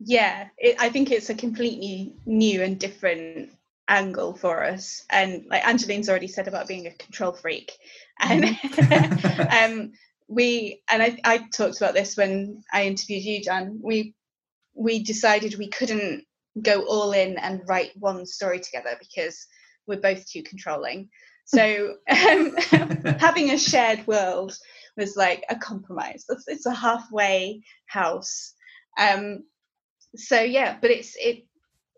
[0.00, 3.50] Yeah it, i think it's a completely new and different
[3.90, 5.04] angle for us.
[5.10, 7.72] And like angeline's already said about being a control freak.
[8.18, 8.44] And
[9.60, 9.92] um
[10.28, 13.80] we and I, I talked about this when i interviewed you jan.
[13.82, 14.14] We
[14.74, 16.24] we decided we couldn't
[16.62, 19.46] go all in and write one story together because
[19.86, 21.08] we're both too controlling.
[21.44, 22.56] So um,
[23.18, 24.56] having a shared world
[24.96, 26.24] was like a compromise.
[26.28, 28.54] It's, it's a halfway house.
[28.98, 29.44] Um,
[30.16, 31.44] so yeah but it's it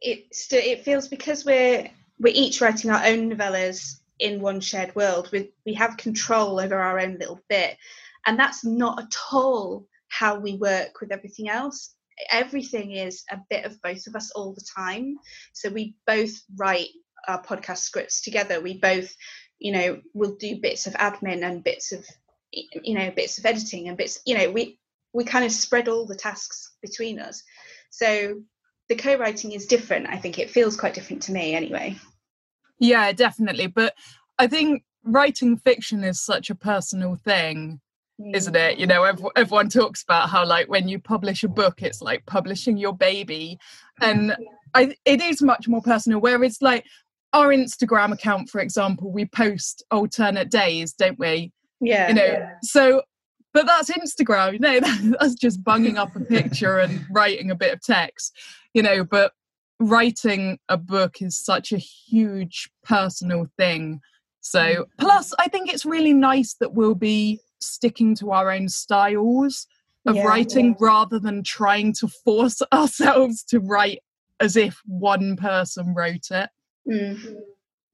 [0.01, 4.94] it st- it feels because we're we're each writing our own novellas in one shared
[4.94, 7.77] world we we have control over our own little bit.
[8.25, 11.94] And that's not at all how we work with everything else.
[12.31, 15.16] Everything is a bit of both of us all the time.
[15.53, 16.88] So we both write
[17.27, 18.61] our podcast scripts together.
[18.61, 19.12] We both
[19.59, 22.05] you know will do bits of admin and bits of
[22.53, 24.79] you know bits of editing and bits you know we
[25.14, 27.42] we kind of spread all the tasks between us
[27.92, 28.40] so
[28.88, 30.09] the co-writing is different.
[30.09, 31.96] I think it feels quite different to me anyway.
[32.78, 33.66] Yeah, definitely.
[33.66, 33.94] But
[34.38, 37.81] I think writing fiction is such a personal thing
[38.35, 38.90] isn't it you mm.
[38.90, 42.92] know everyone talks about how like when you publish a book it's like publishing your
[42.94, 43.59] baby
[44.00, 44.37] and
[44.74, 46.85] I, it is much more personal whereas like
[47.33, 51.50] our instagram account for example we post alternate days don't we
[51.81, 52.50] yeah you know yeah.
[52.62, 53.02] so
[53.53, 54.81] but that's Instagram, you know,
[55.21, 58.37] that's just bunging up a picture and writing a bit of text,
[58.75, 59.33] you know, but
[59.79, 64.01] writing a book is such a huge personal thing.
[64.41, 64.85] So, mm.
[64.99, 69.67] plus, I think it's really nice that we'll be sticking to our own styles
[70.07, 70.77] of yeah, writing yeah.
[70.81, 74.01] rather than trying to force ourselves to write
[74.41, 76.51] as if one person wrote it.
[76.88, 77.37] Mm.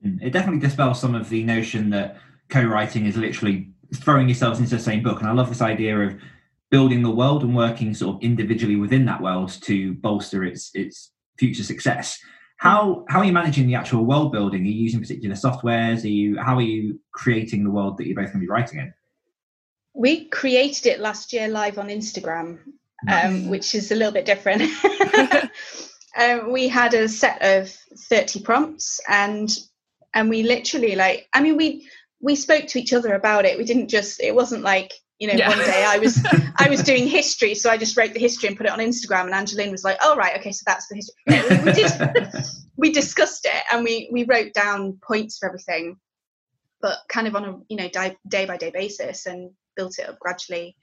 [0.01, 2.19] It definitely dispels some of the notion that
[2.49, 5.21] co writing is literally throwing yourselves into the same book.
[5.21, 6.17] And I love this idea of
[6.71, 11.13] building the world and working sort of individually within that world to bolster its its
[11.39, 12.19] future success.
[12.59, 14.63] How how are you managing the actual world building?
[14.63, 16.05] Are you using particular softwares?
[16.05, 18.81] Are you how are you creating the world that you're both going to be writing
[18.81, 18.93] in?
[19.95, 22.59] We created it last year live on Instagram,
[23.09, 24.63] um, which is a little bit different.
[26.19, 27.71] um, we had a set of
[28.09, 29.51] 30 prompts and
[30.15, 31.87] and we literally like i mean we
[32.21, 33.59] we spoke to each other about it.
[33.59, 34.21] We didn't just.
[34.21, 35.49] It wasn't like you know yeah.
[35.49, 36.25] one day I was
[36.59, 39.25] I was doing history, so I just wrote the history and put it on Instagram.
[39.25, 42.45] And Angeline was like, "Oh right, okay, so that's the history." we, we did.
[42.77, 45.97] we discussed it and we we wrote down points for everything,
[46.81, 47.89] but kind of on a you know
[48.29, 50.77] day by day basis and built it up gradually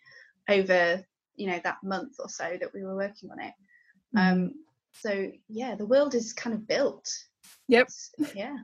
[0.49, 1.03] over
[1.35, 3.53] you know that month or so that we were working on it.
[4.15, 4.33] Mm-hmm.
[4.33, 4.53] Um,
[4.93, 7.09] so yeah, the world is kind of built.
[7.67, 7.87] Yep.
[7.87, 8.57] It's, yeah.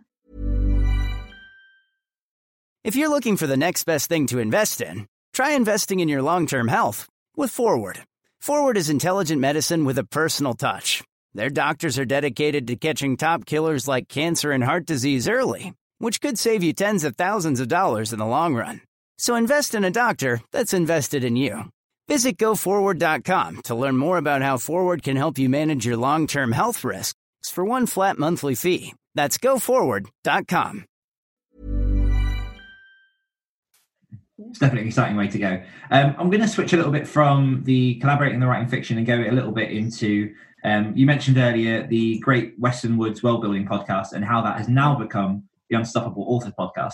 [2.84, 6.24] If you're looking for the next best thing to invest in, try investing in your
[6.24, 8.00] long term health with Forward.
[8.40, 11.04] Forward is intelligent medicine with a personal touch.
[11.36, 16.20] Their doctors are dedicated to catching top killers like cancer and heart disease early, which
[16.20, 18.82] could save you tens of thousands of dollars in the long run.
[19.20, 21.66] So invest in a doctor that's invested in you.
[22.08, 26.52] Visit goforward.com to learn more about how Forward can help you manage your long term
[26.52, 27.14] health risks
[27.44, 28.96] for one flat monthly fee.
[29.14, 30.86] That's goforward.com.
[34.50, 35.62] It's definitely an exciting way to go.
[35.92, 39.06] Um, I'm going to switch a little bit from the collaborating the writing fiction and
[39.06, 40.34] go a little bit into.
[40.64, 44.68] Um, you mentioned earlier the Great Western Woods World Building podcast and how that has
[44.68, 46.94] now become the Unstoppable Author podcast.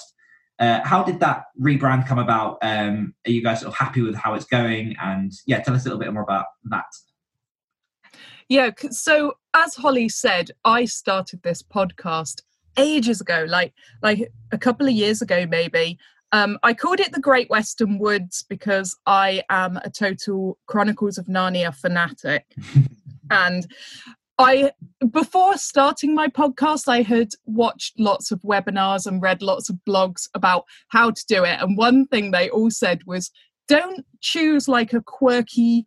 [0.59, 2.57] Uh, how did that rebrand come about?
[2.61, 4.95] Um, are you guys sort of happy with how it's going?
[5.01, 6.85] And yeah, tell us a little bit more about that.
[8.49, 12.41] Yeah, so as Holly said, I started this podcast
[12.77, 15.97] ages ago, like like a couple of years ago, maybe.
[16.31, 21.27] Um, I called it the Great Western Woods because I am a total Chronicles of
[21.27, 22.45] Narnia fanatic.
[23.31, 23.65] and
[24.37, 24.71] I
[25.11, 30.27] before starting my podcast, I had watched lots of webinars and read lots of blogs
[30.33, 31.59] about how to do it.
[31.59, 33.31] And one thing they all said was
[33.67, 35.85] don't choose like a quirky,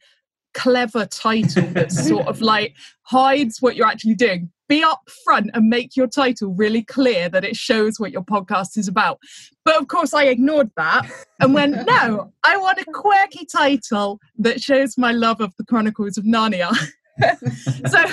[0.55, 4.51] clever title that sort of like hides what you're actually doing.
[4.69, 8.79] Be up front and make your title really clear that it shows what your podcast
[8.79, 9.19] is about.
[9.65, 11.11] But of course, I ignored that
[11.41, 16.17] and went, no, I want a quirky title that shows my love of the Chronicles
[16.17, 16.73] of Narnia.
[17.89, 18.05] so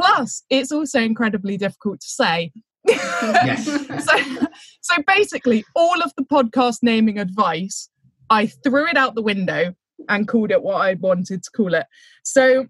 [0.00, 2.52] plus it's also incredibly difficult to say
[2.88, 3.64] Yes.
[4.04, 4.46] so
[4.80, 7.88] so basically all of the podcast naming advice
[8.30, 9.74] i threw it out the window
[10.08, 11.86] and called it what i wanted to call it.
[12.22, 12.66] So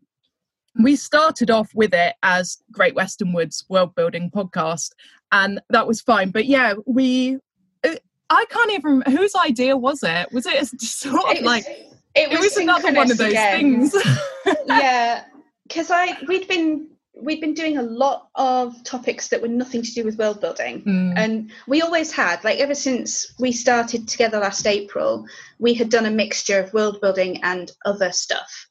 [0.82, 4.90] we started off with it as great western woods world building podcast
[5.30, 6.30] and that was fine.
[6.30, 7.36] But yeah we
[7.84, 7.94] uh,
[8.30, 10.32] i can't even whose idea was it?
[10.32, 13.88] Was it sort of It was- like it it was another one of those again.
[13.88, 13.96] things.
[14.66, 15.24] Yeah,
[15.68, 19.92] because I we'd been we'd been doing a lot of topics that were nothing to
[19.92, 20.82] do with world building.
[20.82, 21.12] Mm.
[21.16, 25.26] And we always had, like, ever since we started together last April,
[25.58, 28.66] we had done a mixture of world building and other stuff.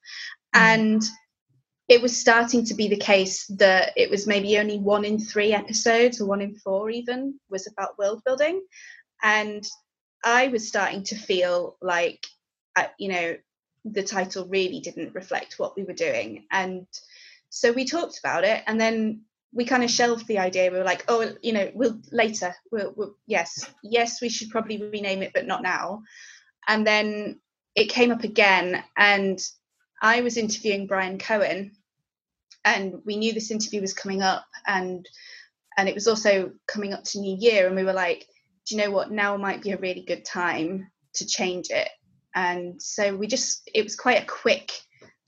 [0.55, 0.59] Mm.
[0.59, 1.01] And
[1.87, 5.53] it was starting to be the case that it was maybe only one in three
[5.53, 8.61] episodes, or one in four even, was about world building.
[9.21, 9.63] And
[10.23, 12.25] I was starting to feel like,
[12.75, 13.35] uh, you know,
[13.85, 16.45] the title really didn't reflect what we were doing.
[16.51, 16.87] And
[17.51, 19.21] so we talked about it, and then
[19.53, 20.71] we kind of shelved the idea.
[20.71, 22.55] We were like, oh, you know, we'll later.
[22.71, 26.01] We'll, we'll yes, yes, we should probably rename it, but not now.
[26.67, 27.39] And then
[27.75, 29.39] it came up again, and
[30.01, 31.73] I was interviewing Bryan Cohen,
[32.65, 35.07] and we knew this interview was coming up, and
[35.77, 38.25] and it was also coming up to New Year, and we were like,
[38.65, 39.11] do you know what?
[39.11, 41.89] Now might be a really good time to change it.
[42.33, 44.71] And so we just, it was quite a quick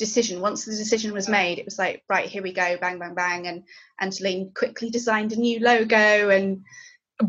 [0.05, 0.41] decision.
[0.41, 3.47] Once the decision was made, it was like, right, here we go, bang, bang, bang.
[3.47, 3.63] And
[3.99, 6.63] Angeline quickly designed a new logo and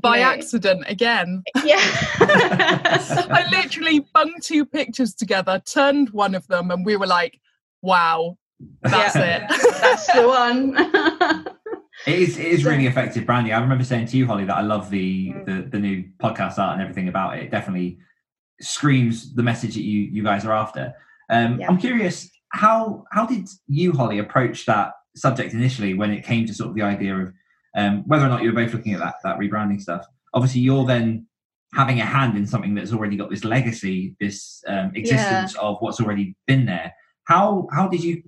[0.01, 0.31] by Yeah.
[0.31, 1.43] accident again.
[1.65, 1.79] yeah.
[2.21, 7.39] I literally bung two pictures together, turned one of them, and we were like,
[7.83, 8.37] wow,
[8.83, 9.37] that's Yeah.
[9.37, 9.43] it.
[9.81, 11.47] That's the one.
[12.07, 13.53] It is, it is really effective branding.
[13.55, 15.47] I remember saying to you, Holly, that I love the, Mm.
[15.47, 17.45] the the new podcast art and everything about it.
[17.45, 17.99] It definitely
[18.61, 20.93] screams the message that you you guys are after.
[21.31, 21.69] Um, Yeah.
[21.69, 26.55] I'm curious, how how did you, Holly, approach that subject initially when it came to
[26.55, 27.33] sort of the idea of
[27.77, 30.07] um, whether or not you were both looking at that that rebranding stuff?
[30.33, 31.27] Obviously, you're then
[31.75, 36.01] having a hand in something that's already got this legacy, this um, existence of what's
[36.01, 36.95] already been there.
[37.25, 38.23] How how did you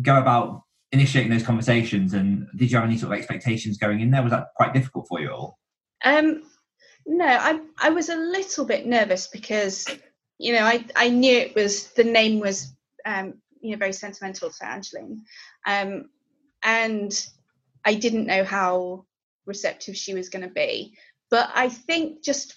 [0.00, 4.10] go about initiating those conversations and did you have any sort of expectations going in
[4.10, 5.58] there was that quite difficult for you all
[6.04, 6.42] Um,
[7.06, 9.86] no, I I was a little bit nervous because
[10.38, 14.50] you know I I knew it was the name was um, you know very sentimental
[14.50, 15.22] to Angeline,
[15.66, 16.10] um,
[16.62, 17.26] and
[17.84, 19.06] I didn't know how
[19.46, 20.96] receptive she was going to be.
[21.30, 22.56] But I think just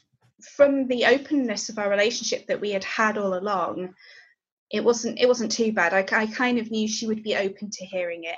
[0.56, 3.94] from the openness of our relationship that we had had all along,
[4.72, 5.94] it wasn't it wasn't too bad.
[5.94, 8.36] I, I kind of knew she would be open to hearing it.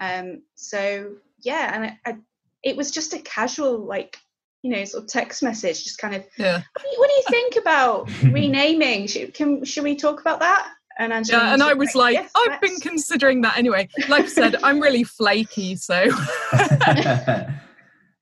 [0.00, 2.16] Um, so yeah, and I, I,
[2.62, 4.16] it was just a casual like
[4.62, 6.62] you know sort of text message, just kind of Yeah.
[6.72, 9.06] what do you, what do you think about renaming?
[9.06, 10.72] Should, can should we talk about that?
[10.98, 13.88] And Angela Yeah, and I was like, yes, I've been let's." considering that anyway.
[14.08, 16.02] Like I said, I'm really flaky, so
[16.52, 17.48] yeah,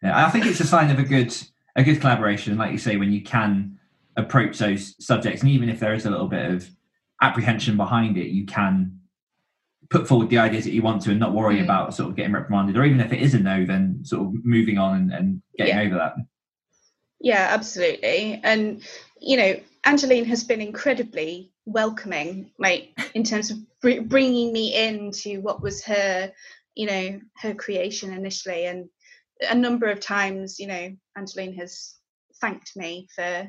[0.04, 1.35] I think it's a sign of a good
[1.76, 3.78] a good collaboration, like you say, when you can
[4.16, 6.68] approach those subjects, and even if there is a little bit of
[7.22, 8.98] apprehension behind it, you can
[9.88, 11.64] put forward the ideas that you want to, and not worry Mm.
[11.64, 14.44] about sort of getting reprimanded, or even if it is a no, then sort of
[14.44, 15.82] moving on and, and getting Yeah.
[15.82, 16.14] over that.
[17.20, 18.40] Yeah, absolutely.
[18.42, 18.82] And
[19.20, 25.40] you know, Angeline has been incredibly welcoming, like in terms of br- bringing me into
[25.40, 26.33] what was her,
[26.75, 28.66] you know, her creation initially.
[28.66, 28.88] And
[29.48, 31.94] a number of times, you know, Angeline has
[32.40, 33.46] thanked me for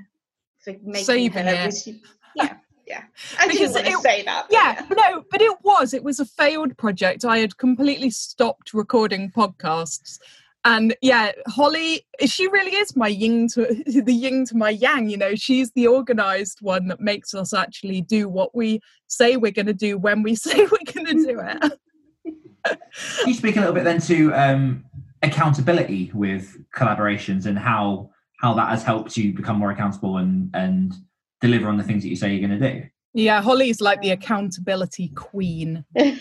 [0.64, 1.66] for making Saving her it.
[1.66, 1.88] was-
[2.36, 2.56] yeah,
[2.88, 3.04] yeah.
[3.40, 4.46] I Because didn't want to say that.
[4.50, 5.94] but yeah, no, but it was.
[5.94, 7.26] It was a failed project.
[7.26, 10.20] I had completely stopped recording podcasts.
[10.66, 15.10] And yeah, Holly, she really is my yin to the ying to my yang.
[15.10, 19.52] You know, she's the organized one that makes us actually do what we say we're
[19.52, 21.80] going to do when we say we're going to do it.
[23.20, 24.86] Can you speak a little bit then to um,
[25.22, 30.94] accountability with collaborations and how how that has helped you become more accountable and and
[31.42, 32.84] deliver on the things that you say you're going to do?
[33.14, 35.84] Yeah, Holly's like the accountability queen.
[35.96, 36.14] yeah,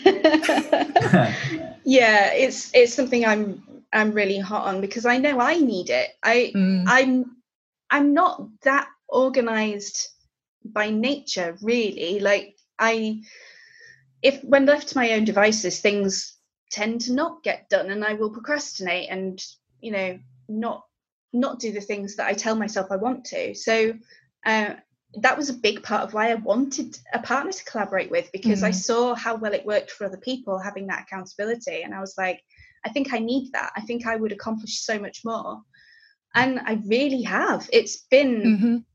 [2.33, 6.09] it's it's something I'm I'm really hot on because I know I need it.
[6.23, 6.85] I Mm.
[6.87, 7.37] I'm
[7.89, 10.07] I'm not that organized
[10.65, 12.19] by nature, really.
[12.19, 13.21] Like I
[14.21, 16.37] if when left to my own devices, things
[16.71, 19.43] tend to not get done and I will procrastinate and,
[19.79, 20.83] you know, not
[21.31, 23.55] not do the things that I tell myself I want to.
[23.55, 23.93] So
[24.45, 24.75] uh,
[25.15, 28.63] that was a big part of why I wanted a partner to collaborate with because
[28.63, 28.75] I Mm.
[28.75, 31.81] saw how well it worked for other people having that accountability.
[31.83, 32.41] And I was like,
[32.85, 33.71] I think I need that.
[33.75, 35.61] I think I would accomplish so much more.
[36.35, 37.69] And I really have.
[37.71, 38.85] It's been Mhm.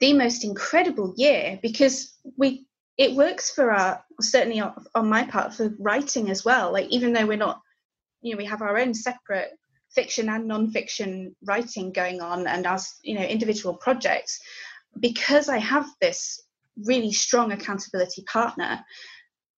[0.00, 5.52] the most incredible year because we it works for our certainly on, on my part
[5.52, 6.72] for writing as well.
[6.72, 7.60] Like even though we're not,
[8.22, 9.50] you know, we have our own separate
[9.96, 14.38] fiction and non-fiction writing going on and as you know individual projects
[15.00, 16.42] because i have this
[16.84, 18.84] really strong accountability partner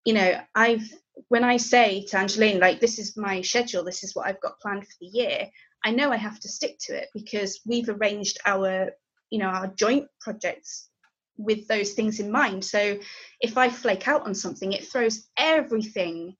[0.04, 0.82] you know i've
[1.28, 4.60] when i say to angeline like this is my schedule this is what i've got
[4.60, 5.48] planned for the year
[5.84, 8.90] i know i have to stick to it because we've arranged our
[9.30, 10.88] you know our joint projects
[11.36, 12.98] with those things in mind so
[13.40, 16.34] if i flake out on something it throws everything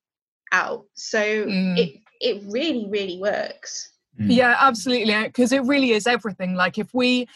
[0.52, 1.78] out so Mm.
[1.78, 4.34] it it really really works Mm.
[4.34, 5.14] Yeah, absolutely.
[5.24, 6.54] Because it really is everything.
[6.54, 7.28] Like if we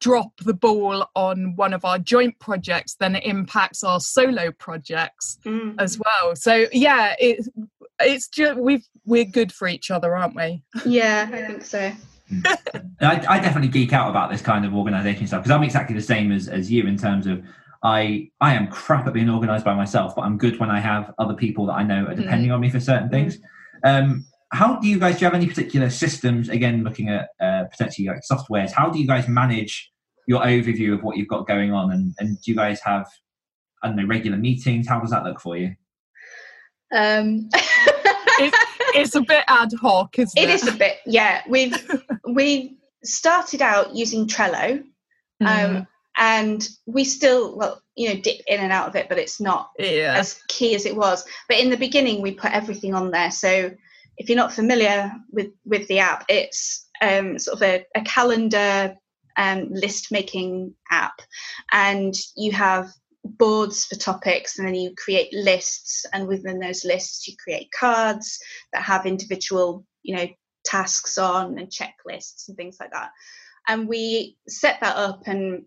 [0.00, 5.38] drop the ball on one of our joint projects, then it impacts our solo projects
[5.44, 5.74] Mm.
[5.78, 6.36] as well.
[6.36, 7.46] So yeah, it,
[8.00, 10.62] it's just we've we're good for each other, aren't we?
[10.84, 11.92] yeah i think so
[13.02, 16.02] I, I definitely geek out about this kind of organisation stuff because I'm exactly the
[16.02, 17.42] same as, as you in terms of
[17.82, 21.12] I I am crap at being organised by myself, but I'm good when I have
[21.18, 23.38] other people that I know are depending on me for certain things.
[23.84, 26.48] Um, how do you guys do you have any particular systems?
[26.48, 29.90] Again, looking at uh, potentially like softwares, how do you guys manage
[30.26, 33.06] your overview of what you've got going on, and, and do you guys have
[33.82, 34.88] I don't know regular meetings?
[34.88, 35.74] How does that look for you?
[36.94, 37.48] um
[38.96, 40.48] It's a bit ad hoc, isn't it?
[40.48, 41.74] it is a bit yeah we've
[42.32, 44.82] we started out using trello
[45.40, 49.18] um Mm, and we still well you know dip in and out of it but
[49.18, 50.14] it's not yeah.
[50.16, 53.70] as key as it was but in the beginning we put everything on there so
[54.16, 58.94] if you're not familiar with with the app it's um sort of a, a calendar
[59.36, 61.20] um list making app.
[61.72, 62.90] And you have
[63.24, 68.38] boards for topics and then you create lists and within those lists you create cards
[68.72, 70.26] that have individual you know
[70.64, 73.10] tasks on and checklists and things like that.
[73.66, 75.64] And we set that up and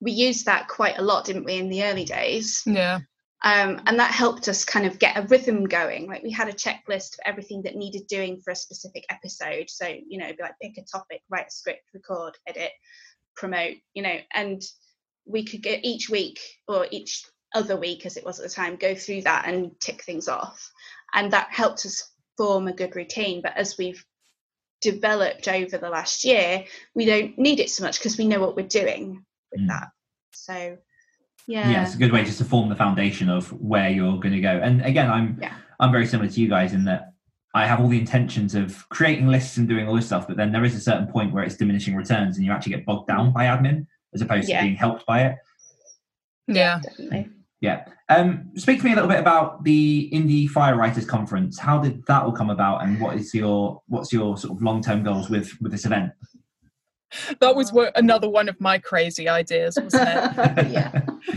[0.00, 2.62] we used that quite a lot didn't we in the early days?
[2.66, 3.00] Yeah.
[3.44, 6.52] Um, and that helped us kind of get a rhythm going like we had a
[6.52, 9.68] checklist for everything that needed doing for a specific episode.
[9.68, 12.70] So you know like pick a topic write a script record edit
[13.34, 14.62] promote you know and
[15.26, 17.24] we could get each week or each
[17.54, 20.70] other week as it was at the time go through that and tick things off.
[21.14, 23.42] And that helped us form a good routine.
[23.42, 24.04] But as we've
[24.80, 28.56] developed over the last year we don't need it so much because we know what
[28.56, 29.68] we're doing with Mm.
[29.68, 29.88] that.
[30.32, 30.78] So
[31.46, 34.32] yeah yeah, it's a good way just to form the foundation of where you're going
[34.34, 34.60] to go.
[34.62, 35.54] And again, I'm Yeah.
[35.80, 37.12] I'm very similar to you guys in that
[37.54, 40.52] I have all the intentions of creating lists and doing all this stuff, but then
[40.52, 43.32] there is a certain point where it's diminishing returns and you actually get bogged down
[43.32, 44.60] by admin as opposed Yeah.
[44.60, 45.36] to being helped by it.
[46.46, 46.80] Yeah.
[46.82, 47.28] definitely
[47.60, 47.84] Yeah.
[48.08, 51.58] Um, speak to me a little bit about the Indie Fire Writers Conference.
[51.58, 54.82] How did that all come about, and what is your what's your sort of long
[54.82, 56.12] term goals with with this event?
[57.40, 60.70] That was what, another one of my crazy ideas, wasn't it?
[60.72, 61.02] yeah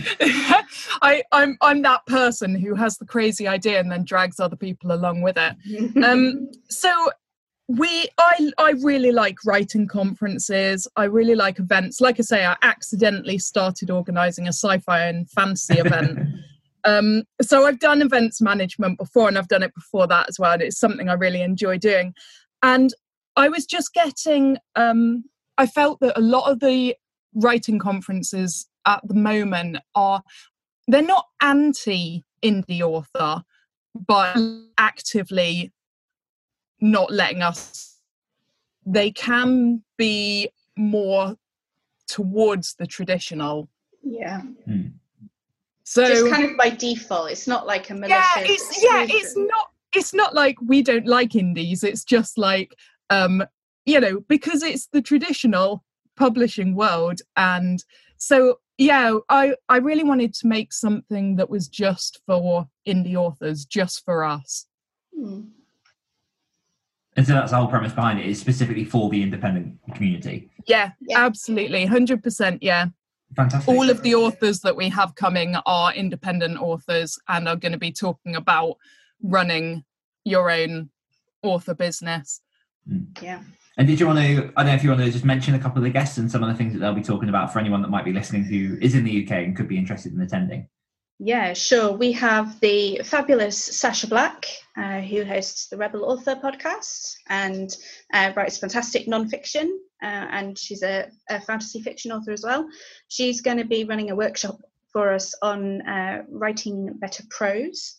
[1.02, 4.92] I, I'm I'm that person who has the crazy idea and then drags other people
[4.92, 6.04] along with it.
[6.04, 6.92] Um, so
[7.68, 10.88] we I I really like writing conferences.
[10.96, 12.02] I really like events.
[12.02, 16.20] Like I say, I accidentally started organizing a sci-fi and fantasy event.
[16.84, 20.54] Um, so I've done events management before, and I've done it before that as well.
[20.54, 22.14] And it's something I really enjoy doing.
[22.64, 22.94] And
[23.36, 24.58] I was just getting.
[24.76, 25.26] Um,
[25.58, 26.96] I felt that a lot of the
[27.34, 30.22] writing conferences at the moment are
[30.88, 33.44] they're not anti indie author,
[34.08, 34.38] but
[34.78, 35.72] actively
[36.82, 38.00] not letting us.
[38.86, 41.36] They can be more
[42.08, 43.70] towards the traditional.
[44.04, 44.42] Yeah.
[44.66, 44.88] Hmm.
[45.84, 47.32] So Just kind of by default.
[47.32, 48.18] It's not like a malicious.
[48.36, 51.84] yeah, it's yeah, it's not it's not like we don't like indies.
[51.84, 52.76] It's just like
[53.10, 53.44] um,
[53.86, 55.84] you know, because it's the traditional
[56.18, 57.84] publishing world, and
[58.18, 63.66] so yeah, I I really wanted to make something that was just for indie authors,
[63.66, 64.66] just for us.
[65.18, 65.42] Hmm.
[67.18, 68.26] And so that's the whole premise behind it.
[68.26, 70.50] Is specifically for the independent community.
[70.68, 71.24] Yeah, Yeah.
[71.26, 72.62] absolutely, hundred percent.
[72.62, 72.88] Yeah.
[73.36, 73.68] Fantastic.
[73.68, 77.78] all of the authors that we have coming are independent authors and are going to
[77.78, 78.76] be talking about
[79.22, 79.84] running
[80.24, 80.90] your own
[81.42, 82.40] author business.
[83.22, 83.42] Yeah.
[83.78, 84.54] And did you want to?
[84.56, 86.32] I don't know if you want to just mention a couple of the guests and
[86.32, 88.44] some of the things that they'll be talking about for anyone that might be listening
[88.46, 90.70] who is in the UK and could be interested in attending.
[91.20, 91.94] Yeah, sure.
[91.94, 94.48] We have the fabulous Sacha Black,
[94.78, 97.76] uh, who hosts the Rebel Author podcast and
[98.14, 99.68] uh, writes fantastic nonfiction.
[100.04, 102.68] Uh, and she's a, a fantasy fiction author as well.
[103.08, 104.60] She's going to be running a workshop
[104.92, 107.98] for us on uh, writing better prose.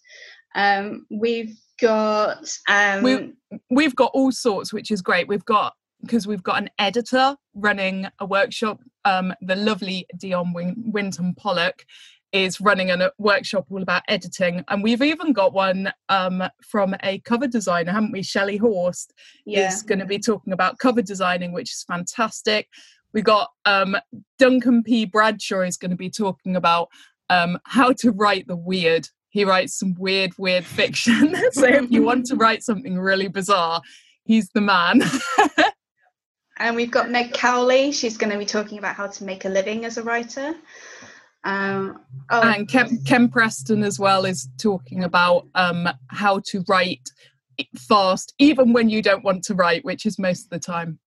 [0.54, 2.58] Um, we've got.
[2.68, 3.32] Um, We-
[3.70, 5.28] We've got all sorts, which is great.
[5.28, 8.80] We've got because we've got an editor running a workshop.
[9.04, 11.84] Um, the lovely Dion Win- Winton Polak
[12.32, 17.18] is running a workshop all about editing, and we've even got one um, from a
[17.20, 18.22] cover designer, haven't we?
[18.22, 19.14] Shelley Horst
[19.46, 19.68] yeah.
[19.68, 22.68] is going to be talking about cover designing, which is fantastic.
[23.12, 23.96] We got um,
[24.38, 25.06] Duncan P.
[25.06, 26.88] Bradshaw is going to be talking about
[27.30, 29.08] um, how to write the weird.
[29.37, 31.37] He writes some weird, weird fiction.
[31.53, 33.82] so if you want to write something really bizarre,
[34.24, 35.03] he's the man.
[36.59, 37.93] And we've got Meg Cowley.
[37.93, 40.55] She's going to be talking about how to make a living as a writer.
[41.45, 47.07] Um, oh, and Ken, Ken Preston as well is talking about um, how to write
[47.76, 50.99] fast, even when you don't want to write, which is most of the time.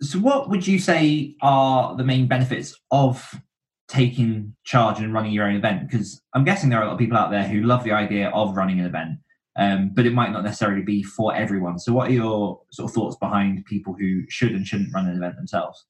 [0.00, 3.40] so, what would you say are the main benefits of
[3.88, 5.88] taking charge and running your own event?
[5.88, 8.28] Because I'm guessing there are a lot of people out there who love the idea
[8.30, 9.18] of running an event,
[9.56, 11.78] um, but it might not necessarily be for everyone.
[11.78, 15.16] So, what are your sort of thoughts behind people who should and shouldn't run an
[15.16, 15.84] event themselves?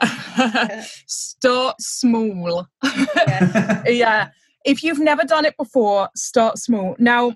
[1.06, 2.68] Start small.
[2.82, 3.82] yeah.
[3.86, 4.28] yeah
[4.64, 7.34] if you've never done it before start small now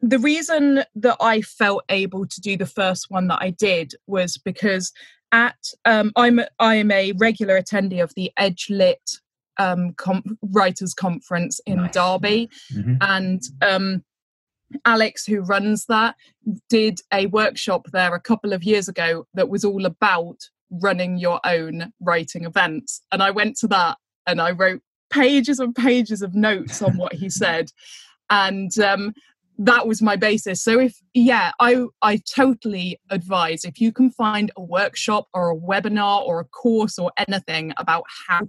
[0.00, 4.36] the reason that i felt able to do the first one that i did was
[4.38, 4.92] because
[5.32, 9.10] at um, i'm i'm a regular attendee of the edge lit
[9.58, 11.92] um, com- writers conference in Nice.
[11.94, 12.98] derby Mhm.
[13.00, 14.04] and um,
[14.86, 16.14] alex who runs that
[16.68, 20.38] did a workshop there a couple of years ago that was all about
[20.70, 24.80] running your own writing events and i went to that and i wrote
[25.10, 27.70] pages and pages of notes on what he said
[28.30, 29.12] and um,
[29.58, 30.62] that was my basis.
[30.62, 35.56] So if yeah i i totally advise if you can find a workshop or a
[35.56, 38.40] webinar or a course or anything about how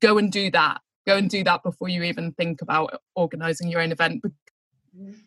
[0.00, 0.80] go and do that.
[1.06, 4.36] Go and do that before you even think about organizing your own event because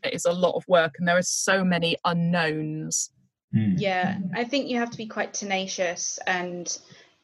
[0.04, 3.12] it is a lot of work and there are so many unknowns.
[3.54, 3.74] Mm.
[3.76, 6.78] yeah i think you have to be quite tenacious and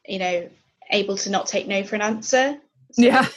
[0.05, 0.49] you know
[0.91, 2.57] able to not take no for an answer.
[2.91, 3.27] So, yeah.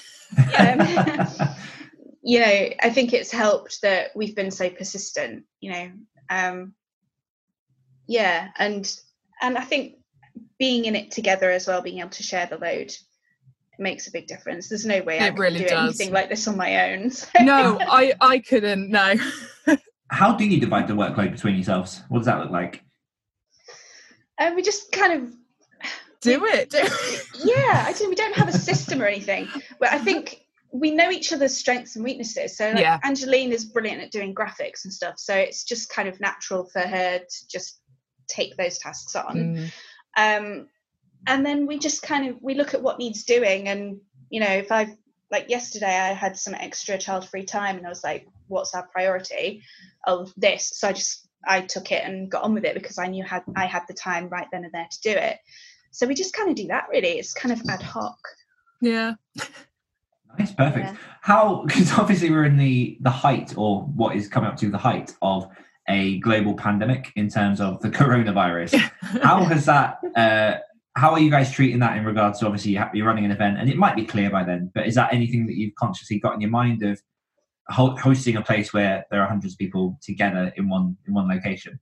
[0.59, 0.78] Um,
[2.22, 5.90] you know i think it's helped that we've been so persistent you know
[6.30, 6.74] um
[8.06, 8.96] yeah and
[9.40, 9.94] and i think
[10.58, 12.92] being in it together as well being able to share the load
[13.78, 15.98] makes a big difference there's no way i It could really do does.
[15.98, 19.14] anything like this on my own so- no i i couldn't no
[20.12, 22.02] How do you divide the workload between yourselves?
[22.08, 22.82] What does that look like?
[24.40, 25.32] and we just kind of
[26.20, 26.74] do it
[27.44, 29.46] yeah i don't we don't have a system or anything
[29.78, 30.40] but i think
[30.72, 32.56] we know each other's strengths and weaknesses.
[32.56, 32.98] So like Yeah.
[33.02, 36.80] angeline is brilliant at doing graphics and stuff so it's just kind of natural for
[36.80, 37.80] her to just
[38.28, 39.36] take those tasks on.
[39.36, 39.72] Mm.
[40.16, 40.68] um
[41.26, 44.00] and then we just kind of we look at what needs doing and
[44.30, 44.96] you know if i've
[45.30, 48.86] like yesterday i had some extra child free time and i was like what's our
[48.88, 49.62] priority?
[50.06, 53.06] Oh this so i just i took it and got on with it because i
[53.06, 55.38] knew had i had the time right then and there to do it.
[55.92, 57.18] So we just kind of do that really.
[57.18, 58.18] It's kind of ad hoc.
[58.80, 59.14] Yeah
[60.39, 60.87] Nice, perfect.
[60.87, 60.97] Yeah.
[61.22, 61.64] How?
[61.66, 65.14] Because obviously we're in the the height, or what is coming up to the height
[65.22, 65.49] of
[65.89, 68.72] a global pandemic in terms of the coronavirus.
[69.22, 69.99] how has that?
[70.16, 70.59] Uh,
[70.97, 73.31] how are you guys treating that in regards to obviously you ha- you're running an
[73.31, 76.18] event, and it might be clear by then, but is that anything that you've consciously
[76.18, 77.01] got in your mind of
[77.68, 81.28] ho- hosting a place where there are hundreds of people together in one in one
[81.28, 81.78] location?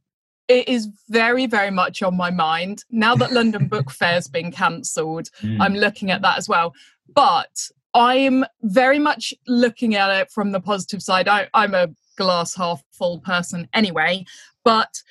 [0.48, 5.28] it is very very much on my mind now that london book fair's been cancelled
[5.42, 5.58] Mm.
[5.60, 6.72] i'm looking at that as well
[7.14, 7.68] but
[7.98, 12.82] i'm very much looking at it from the positive side I, i'm a glass half
[12.92, 14.24] full person anyway
[14.64, 15.02] but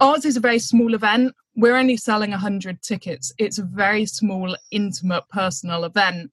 [0.00, 3.32] ours is a very small event we're only selling 100 tickets.
[3.36, 6.30] It's a very small, intimate, personal event.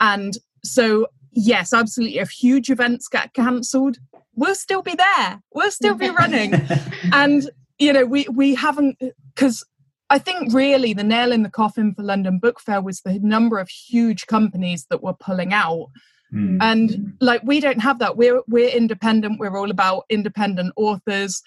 [0.00, 2.18] And so, yes, absolutely.
[2.18, 3.96] If huge events get cancelled,
[4.34, 5.40] we'll still be there.
[5.54, 6.52] We'll still be running.
[7.12, 7.48] and,
[7.78, 9.00] you know, we, we haven't,
[9.34, 9.64] because
[10.08, 13.58] I think really the nail in the coffin for London Book Fair was the number
[13.58, 15.88] of huge companies that were pulling out.
[16.32, 16.58] Mm.
[16.60, 18.16] And like we don't have that.
[18.16, 19.38] We're we're independent.
[19.38, 21.42] We're all about independent authors.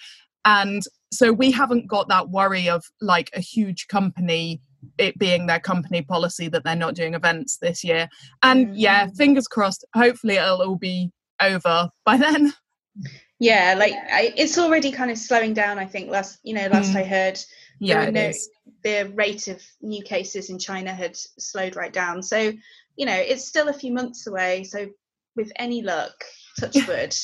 [0.46, 4.62] And so we haven't got that worry of like a huge company
[4.98, 8.08] it being their company policy that they're not doing events this year.
[8.44, 9.16] And yeah, mm.
[9.16, 12.54] fingers crossed, hopefully it'll all be over by then.
[13.40, 15.80] Yeah, like I, it's already kind of slowing down.
[15.80, 16.98] I think last, you know, last mm.
[16.98, 17.40] I heard,
[17.80, 18.32] yeah, no,
[18.84, 22.22] the rate of new cases in China had slowed right down.
[22.22, 22.54] So,
[22.96, 24.64] you know, it's still a few months away.
[24.64, 24.88] So,
[25.36, 26.24] with any luck,
[26.60, 27.16] touch wood,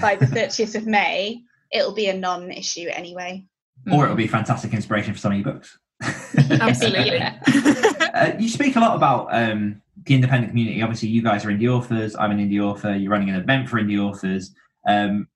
[0.00, 1.42] by the 30th of May,
[1.72, 3.44] it'll be a non-issue anyway.
[3.92, 5.78] Or it'll be fantastic inspiration for some of your books.
[6.50, 7.20] Absolutely.
[8.14, 10.82] uh, you speak a lot about um, the independent community.
[10.82, 12.16] Obviously, you guys are indie authors.
[12.16, 12.94] I'm an indie author.
[12.94, 14.54] You're running an event for indie authors.
[14.86, 15.28] Um,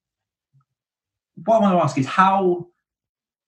[1.45, 2.67] what I want to ask is how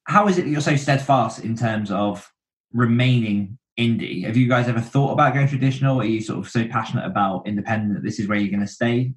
[0.06, 2.32] how is it that you're so steadfast in terms of
[2.74, 4.26] remaining indie?
[4.26, 6.02] Have you guys ever thought about going traditional?
[6.02, 8.68] Are you sort of so passionate about independent that this is where you're going to
[8.68, 9.14] stay?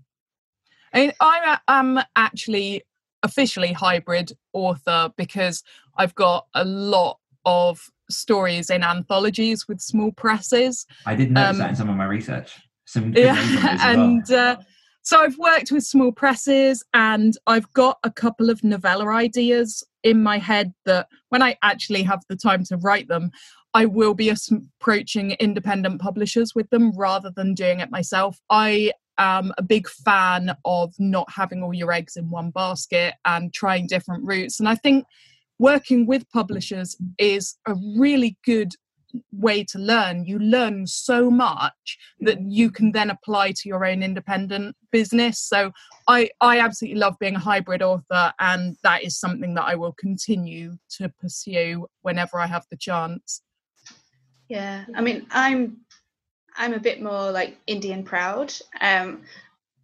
[0.92, 2.82] I, I am actually
[3.22, 5.62] officially hybrid author because
[5.96, 10.86] I've got a lot of stories in anthologies with small presses.
[11.04, 12.52] I did notice um, that in some of my research.
[12.86, 13.36] Some yeah,
[13.82, 14.58] and well.
[14.58, 14.62] uh,
[15.02, 20.22] so I've worked with small presses and I've got a couple of novella ideas in
[20.22, 23.32] my head that when I actually have the time to write them,
[23.74, 28.38] I will be approaching independent publishers with them rather than doing it myself.
[28.48, 33.52] I am a big fan of not having all your eggs in one basket and
[33.52, 34.60] trying different routes.
[34.60, 35.06] And I think
[35.58, 38.74] working with publishers is a really good
[39.32, 44.02] way to learn you learn so much that you can then apply to your own
[44.02, 45.40] independent business.
[45.40, 45.72] So
[46.08, 49.92] i i absolutely love being a hybrid author and that is something that i will
[49.92, 53.42] continue to pursue whenever i have the chance.
[54.48, 55.78] Yeah i mean i'm
[56.56, 58.52] i'm a bit more like indian proud.
[58.80, 59.22] Um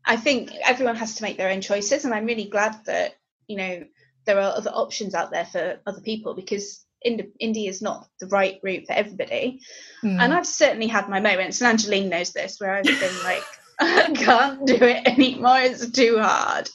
[0.05, 3.15] i think everyone has to make their own choices and i'm really glad that
[3.49, 3.85] you know
[4.25, 8.59] there are other options out there for other people because indie is not the right
[8.63, 9.61] route for everybody.
[10.03, 10.21] Mm.
[10.21, 13.45] And I've certainly had my moments, and Angeline knows this, where I've been like,
[13.81, 16.69] I can't do it anymore, it's too hard.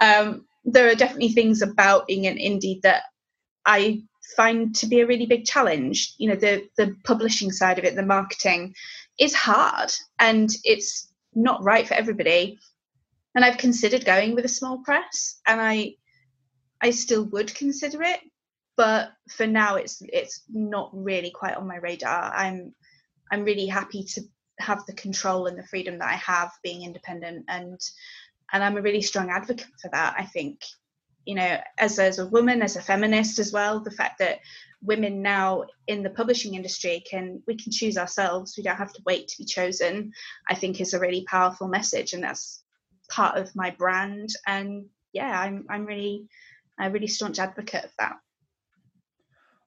[0.00, 3.02] Um, there are definitely things about being an indie that
[3.66, 4.02] I
[4.36, 6.14] find to be a really big challenge.
[6.18, 8.74] You know, the the publishing side of it, the marketing
[9.18, 12.58] is hard and it's not right for everybody.
[13.34, 15.94] And I've considered going with a small press and I
[16.80, 18.20] I still would consider it,
[18.76, 22.32] but for now it's it's not really quite on my radar.
[22.34, 22.74] I'm
[23.30, 24.22] i'm really happy to
[24.58, 27.80] have the control and the freedom that i have being independent and
[28.52, 30.60] and i'm a really strong advocate for that i think.
[31.26, 34.40] You know as as a woman as a feminist as well the fact that
[34.82, 38.58] women now in the publishing industry can we can choose ourselves.
[38.58, 40.12] We don't have to wait to be chosen
[40.50, 42.62] i think is a really powerful message and that's
[43.08, 44.28] part of my brand.
[44.46, 46.28] And yeah i'm i'm really
[46.78, 48.16] a really staunch advocate of that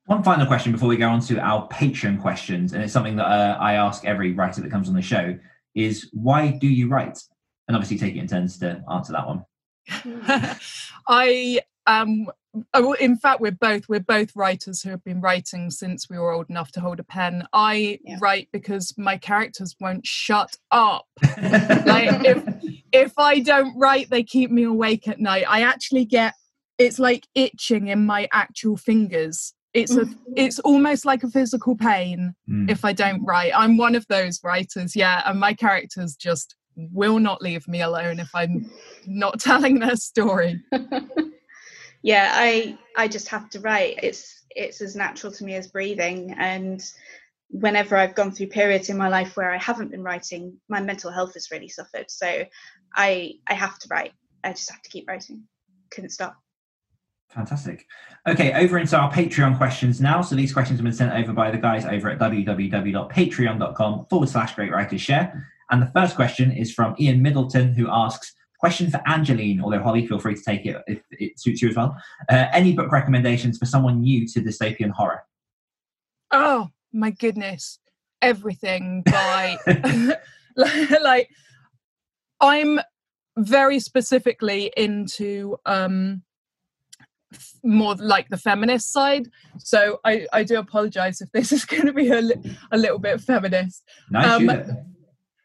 [0.08, 3.26] one final question before we go on to our Patreon questions, and it's something that
[3.26, 5.38] uh, I ask every writer that comes on the show:
[5.76, 7.20] is why do you write?
[7.68, 9.46] And obviously, take it in turns to answer that one.
[11.08, 12.28] I um
[12.74, 16.32] oh, in fact we're both we're both writers who have been writing since we were
[16.32, 18.18] old enough to hold a pen i yeah.
[18.20, 22.44] write because my characters won't shut up like if
[22.92, 26.34] if i don't write they keep me awake at night i actually get
[26.78, 30.06] it's like itching in my actual fingers it's a
[30.36, 32.70] it's almost like a physical pain mm.
[32.70, 33.52] if i don't write.
[33.56, 38.20] I'm one of those writers yeah and my characters just will not leave me alone
[38.20, 38.70] if i'm
[39.06, 40.62] not telling their story.
[42.04, 44.00] Yeah i i just have to write.
[44.04, 46.80] It's it's as natural to me as breathing and
[47.50, 51.12] whenever i've gone through periods in my life where i haven't been writing my mental
[51.12, 52.06] health has really suffered.
[52.10, 52.46] So
[52.96, 54.14] i i have to write.
[54.44, 55.44] I just have to keep writing.
[55.92, 56.38] Couldn't stop
[57.30, 57.86] Fantastic.
[58.28, 60.22] Okay, over into our Patreon questions now.
[60.22, 64.56] So these questions have been sent over by the guys over at www.patreon.com forward slash
[64.56, 65.50] great writers share.
[65.70, 70.08] And the first question is from Ian Middleton, who asks, question for Angeline, although Holly,
[70.08, 71.96] feel free to take it if it suits you as well.
[72.30, 75.24] Uh, any book recommendations for someone new to dystopian horror?
[76.32, 77.80] Oh, my goodness.
[78.22, 79.58] Everything by,
[80.56, 81.30] like,
[82.42, 82.80] I'm
[83.38, 86.24] very specifically into um
[87.64, 89.28] more like the feminist side.
[89.60, 93.00] So I, I do apologize if this is going to be a, li- a little
[93.00, 93.84] bit feminist.
[94.10, 94.50] Nice.
[94.50, 94.68] Um.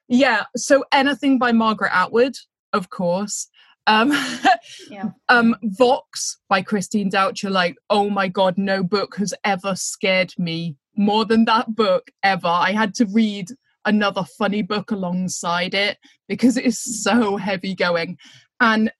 [0.09, 0.45] Yeah.
[0.57, 2.37] So anything by Margaret Atwood,
[2.73, 3.49] of course.
[3.87, 4.13] Um,
[4.91, 5.11] Yeah.
[5.29, 7.51] um, Vox by Christine Dalcher.
[7.51, 12.49] Like, oh my god, no book has ever scared me more than that book ever.
[12.49, 13.49] I had to read
[13.85, 18.19] another funny book alongside it because it is so heavy going.
[18.61, 18.93] And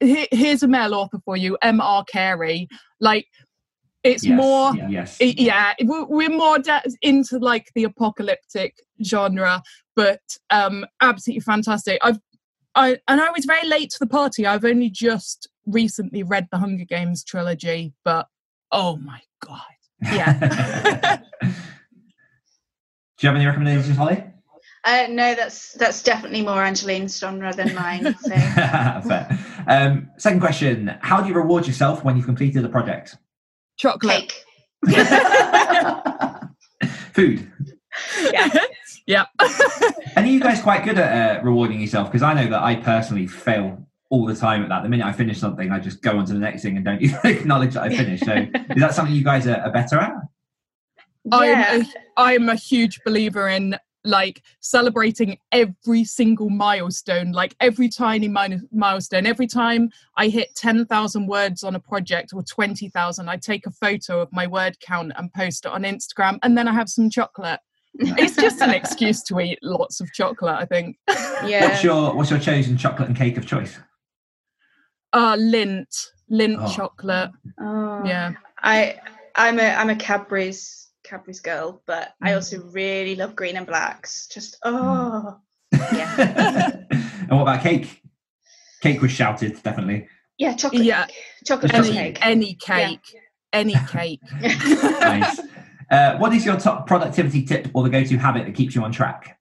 [0.00, 2.04] he- here's a male author for you, M.R.
[2.10, 2.68] Carey.
[3.00, 3.26] Like,
[4.02, 5.18] it's Yes, more Yes.
[5.20, 8.74] Yeah we- we're more de- into like the apocalyptic
[9.04, 9.62] genre
[9.94, 12.18] but um absolutely fantastic i've
[12.74, 16.56] i and i was very late to the party i've only just recently read the
[16.56, 18.26] hunger games trilogy but
[18.72, 19.60] oh my god
[20.02, 21.18] yeah.
[21.42, 21.48] Do
[23.20, 24.24] you have any recommendations, Holly?
[24.82, 28.14] Uh, no, that's that's definitely more Angeline's genre than mine.
[28.22, 29.38] So Fair.
[29.66, 33.16] Um, second question: How do you reward yourself when you've completed a project?
[33.80, 34.44] chocolate cake.
[37.12, 37.50] Food.
[38.32, 38.48] Yeah.
[39.06, 39.24] yeah
[40.16, 42.08] And are you guys quite good at uh, rewarding yourself?
[42.08, 44.82] Because I know that I personally fail all the time at that.
[44.82, 47.00] The minute I finish something, I just go on to the next thing and don't
[47.00, 48.24] even acknowledge that I finished.
[48.24, 50.12] So is that something you guys are, are better at?
[51.24, 51.66] Yeah.
[51.70, 51.86] I'm, a,
[52.16, 59.26] I'm a huge believer in like celebrating every single milestone, like every tiny mi- milestone.
[59.26, 64.20] Every time I hit 10,000 words on a project or 20,000, I take a photo
[64.20, 67.60] of my word count and post it on Instagram, and then I have some chocolate.
[67.94, 70.96] It's just an excuse to eat lots of chocolate, I think.
[71.44, 71.68] yeah.
[71.68, 73.78] What's your What's your chosen chocolate and cake of choice?
[75.12, 76.72] Uh, Lindt, Lindt Oh.
[76.72, 77.30] chocolate.
[77.60, 78.02] Oh.
[78.04, 78.32] Yeah.
[78.62, 78.96] I
[79.34, 80.79] I'm a I'm a Cadbury's
[81.10, 82.36] Cadbury's girl, but I Mm.
[82.36, 84.28] also really love green and blacks.
[84.28, 85.38] Just oh
[85.92, 86.70] yeah.
[86.90, 88.00] and what about cake?
[88.80, 90.08] Cake was shouted, definitely.
[90.38, 91.06] yeah, chocolate Yeah.
[91.06, 91.16] cake.
[91.46, 92.18] Chocolate Any, cake.
[92.22, 93.16] any cake.
[93.52, 94.20] Any cake.
[94.40, 95.40] Nice.
[95.90, 98.92] Uh, what is your top productivity tip or the go-to habit that keeps you on
[98.92, 99.36] track?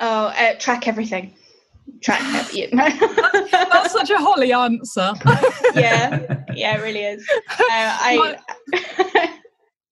[0.00, 1.36] oh, uh, track everything.
[2.02, 2.76] Track everything.
[3.52, 5.12] That's such a Holly answer.
[5.76, 7.24] yeah, yeah, it really is.
[7.30, 9.30] Uh, I.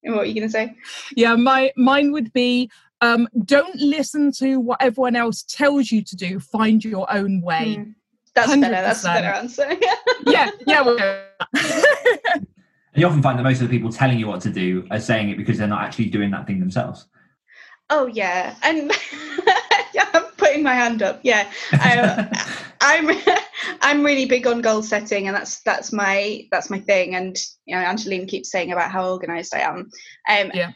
[0.05, 0.77] what are you gonna say?
[1.17, 2.71] Yeah, my mine would be
[3.03, 6.39] um, don't listen to what everyone else tells you to do.
[6.39, 7.75] Find your own way.
[7.75, 7.91] Hmm.
[8.35, 8.71] That's better.
[8.71, 9.77] That's a better answer.
[10.27, 10.81] Yeah, yeah.
[10.81, 10.97] well,
[11.53, 12.47] And
[12.95, 15.31] you often find that most of the people telling you what to do are saying
[15.31, 17.07] it because they're not actually doing that thing themselves.
[17.91, 18.91] Oh yeah, and
[19.95, 21.21] yeah, I'm putting my hand up.
[21.23, 23.11] Yeah, I, I'm
[23.81, 27.15] I'm really big on goal setting, and that's that's my that's my thing.
[27.15, 29.91] And you know, Angeline keeps saying about how organised I am.
[30.29, 30.73] Um, Yeah.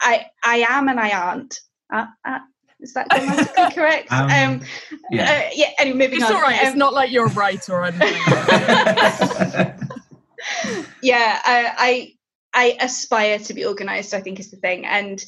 [0.00, 1.58] I I am and I aren't.
[1.92, 2.38] Uh, uh,
[2.80, 4.12] is that grammatically correct?
[4.12, 4.60] Um, Um,
[5.10, 5.30] yeah.
[5.46, 5.70] uh, yeah.
[5.78, 6.36] Anyway, moving it's on.
[6.36, 6.60] all right.
[6.60, 8.12] It's Um, not like you're right or anything.
[11.02, 12.12] yeah, I, I
[12.54, 14.12] I aspire to be organised.
[14.14, 15.24] I think is the thing, and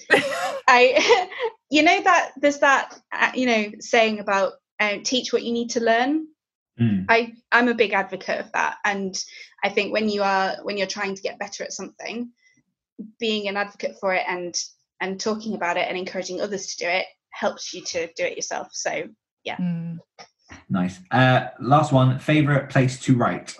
[0.68, 1.28] I,
[1.70, 5.70] you know that there's that uh, you know saying about uh, teach what you need
[5.70, 6.26] to learn.
[6.80, 7.06] Mm.
[7.08, 9.14] I I'm a big advocate of that, and
[9.64, 12.30] I think when you are when you're trying to get better at something,
[13.18, 14.54] being an advocate for it and
[15.00, 18.36] and talking about it and encouraging others to do it helps you to do it
[18.36, 18.68] yourself.
[18.72, 19.04] So
[19.56, 19.98] Mm.
[20.68, 20.98] Nice.
[21.10, 22.18] Uh, last one.
[22.18, 23.56] Favorite place to write?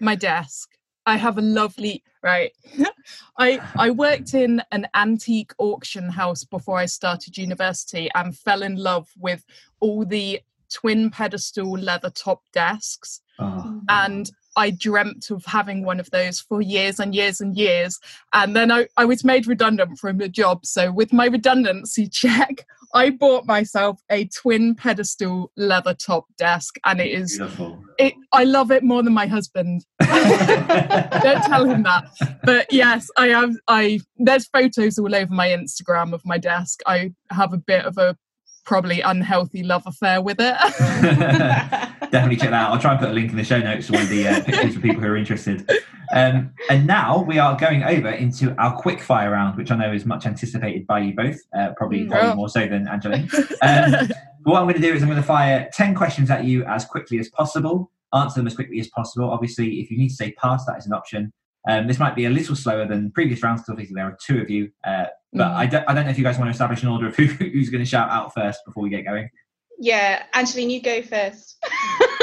[0.00, 0.68] my desk.
[1.06, 2.52] I have a lovely right.
[3.38, 8.76] I I worked in an antique auction house before I started university and fell in
[8.76, 9.44] love with
[9.80, 10.40] all the
[10.72, 16.60] twin pedestal leather top desks Oh, and I dreamt of having one of those for
[16.60, 17.98] years and years and years.
[18.32, 20.66] And then I, I was made redundant from the job.
[20.66, 27.00] So, with my redundancy check, I bought myself a twin pedestal leather top desk, and
[27.00, 27.82] it is beautiful.
[27.98, 28.14] it.
[28.32, 29.86] I love it more than my husband.
[30.00, 32.10] Don't tell him that.
[32.44, 33.54] But yes, I have.
[33.66, 36.80] I there's photos all over my Instagram of my desk.
[36.86, 38.16] I have a bit of a
[38.64, 40.56] probably unhealthy love affair with it.
[42.10, 42.72] Definitely check that out.
[42.72, 44.42] I'll try and put a link in the show notes to one of the uh,
[44.44, 45.68] pictures for people who are interested.
[46.12, 49.92] Um, and now we are going over into our quick fire round, which I know
[49.92, 52.10] is much anticipated by you both, uh, probably, Mm.
[52.10, 52.34] probably Oh.
[52.36, 53.28] more so than Angeline.
[53.62, 54.08] Um,
[54.44, 56.84] what I'm going to do is I'm going to fire 10 questions at you as
[56.84, 57.90] quickly as possible.
[58.12, 59.30] Answer them as quickly as possible.
[59.30, 61.32] Obviously, if you need to say pass, that is an option.
[61.68, 64.40] Um, this might be a little slower than previous rounds because obviously there are two
[64.40, 64.70] of you.
[64.84, 65.54] Uh, but Mm.
[65.54, 67.24] I, don't, I don't know if you guys want to establish an order of who,
[67.24, 69.30] who's going to shout out first before we get going.
[69.78, 71.56] yeah, Angeline, you go first.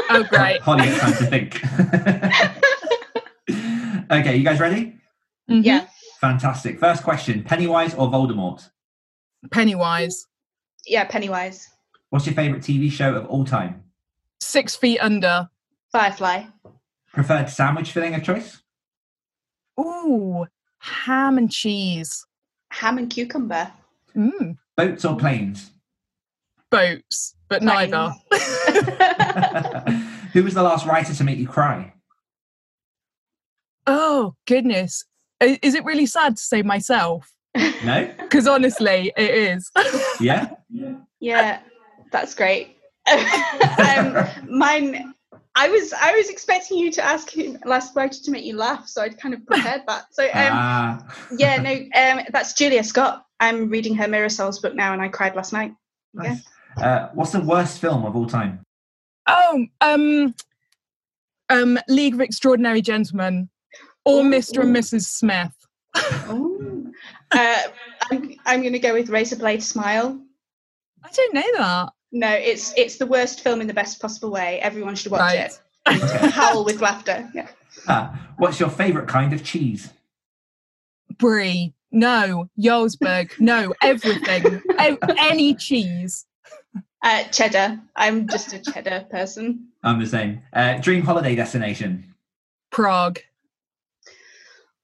[0.10, 0.62] oh, great.
[0.62, 1.64] Holly gets time to think.
[4.12, 4.96] okay, you guys ready?
[5.50, 5.64] Mhm.
[5.66, 5.88] yeah,
[6.22, 6.80] Fantastic.
[6.80, 8.70] First question Pennywise or Voldemort?
[9.52, 10.28] Pennywise,
[10.86, 11.68] yeah, Pennywise,
[12.12, 13.84] What's your favourite TV show of all time?
[14.42, 15.50] six feet under.
[15.92, 16.44] Firefly,
[17.14, 18.62] Preferred sandwich filling of choice?
[19.80, 20.46] Ooh,
[20.80, 22.26] ham and cheese.
[22.72, 23.72] Ham and cucumber.
[24.16, 25.72] Mm, Boats or planes?
[26.70, 28.14] boats, but neither.
[30.34, 31.94] Who was the last writer to make you cry?
[33.88, 35.06] Oh, goodness.
[35.42, 37.32] Is it really sad to say myself?
[37.84, 38.14] No?
[38.20, 39.72] Because honestly, it is.
[40.20, 40.52] Yeah?
[41.20, 41.62] yeah,
[42.12, 42.78] that's great.
[43.10, 45.16] um, mine.
[45.56, 48.88] I was I was expecting you to ask who last writer to make you laugh,
[48.88, 50.06] so I'd kind of prepared that.
[50.12, 51.16] So um, Ah.
[51.38, 51.72] yeah, no,
[52.20, 53.26] um, that's Julia Scott.
[53.40, 55.74] I'm reading her Mirror Souls book now, and I cried last night.
[56.14, 56.22] Yeah.
[56.34, 56.48] nice.
[56.78, 58.62] Uh, what's the worst film of all time?
[59.28, 60.34] oh, um,
[61.50, 63.50] um, League of Extraordinary Gentlemen
[64.06, 64.62] or Ooh, Mr.
[64.62, 64.76] and.
[64.76, 65.04] Mrs.
[65.06, 65.54] Smith.
[66.30, 66.92] Ooh.
[67.32, 67.62] Uh,
[68.12, 70.20] I'm I'm going to go with Razorblade Smile.
[71.04, 71.90] I don't know that.
[72.12, 74.60] No, it's it's the worst film in the best possible way.
[74.62, 75.52] Everyone should watch Right.
[75.52, 75.60] it.
[76.32, 77.30] Howl with laughter.
[77.34, 77.48] Yeah.
[77.88, 79.90] Ah, what's your favourite kind of cheese?
[81.18, 82.50] Brie, no.
[82.60, 83.74] Jarlsberg, no.
[83.82, 84.62] Everything.
[84.80, 86.26] A- any cheese.
[87.02, 87.80] Uh, cheddar.
[87.96, 89.68] I'm just a cheddar person.
[89.84, 90.42] I'm the same.
[90.52, 92.14] Uh, dream holiday destination?
[92.72, 93.20] Prague.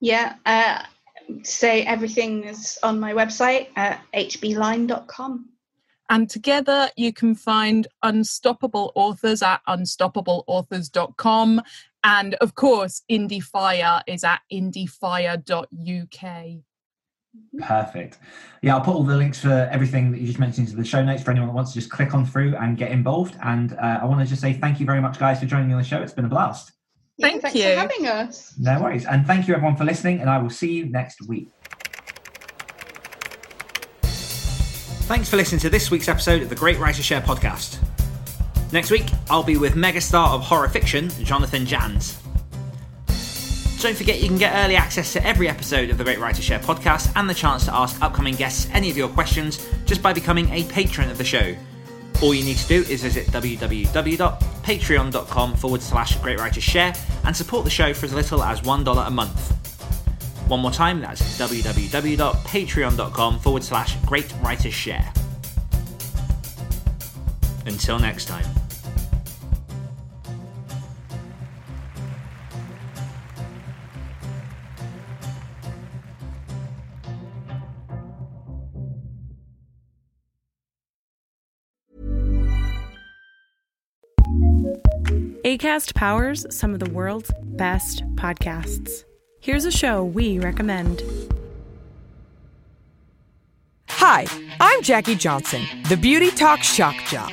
[0.00, 0.82] Yeah, uh,
[1.42, 5.48] say everything is on my website at hblyne.com.
[6.10, 11.62] And together you can find Unstoppable Authors at unstoppableauthors.com.
[12.04, 16.62] And of course, Indie Fire is at indiefire.uk.
[17.60, 18.18] Perfect.
[18.60, 21.02] Yeah, I'll put all the links for everything that you just mentioned into the show
[21.02, 23.36] notes for anyone that wants to just click on through and get involved.
[23.42, 25.74] And uh, I want to just say thank you very much, guys, for joining me
[25.74, 26.02] on the show.
[26.02, 26.72] It's been a blast.
[27.18, 27.64] Yeah, Thank thanks you.
[27.64, 28.54] for having us.
[28.58, 29.04] No worries.
[29.04, 30.20] And thank you, everyone, for listening.
[30.20, 31.48] And I will see you next week.
[34.02, 37.78] Thanks for listening to this week's episode of the Great Writer Share podcast.
[38.72, 42.18] Next week, I'll be with megastar of horror fiction, Jonathan Janz.
[43.82, 46.60] Don't forget you can get early access to every episode of the Great Writer Share
[46.60, 50.48] podcast and the chance to ask upcoming guests any of your questions just by becoming
[50.50, 51.54] a patron of the show.
[52.22, 56.94] All you need to do is visit www.patreon.com forward slash Great Writer Share
[57.24, 59.50] and support the show for as little as $1 a month.
[60.48, 65.12] One more time, that's www.patreon.com forward slash Great Writers Share.
[67.66, 68.61] Until next time.
[85.62, 89.04] ACAST powers some of the world's best podcasts.
[89.40, 91.04] Here's a show we recommend.
[93.88, 94.26] Hi,
[94.58, 97.32] I'm Jackie Johnson, the beauty talk shock jock,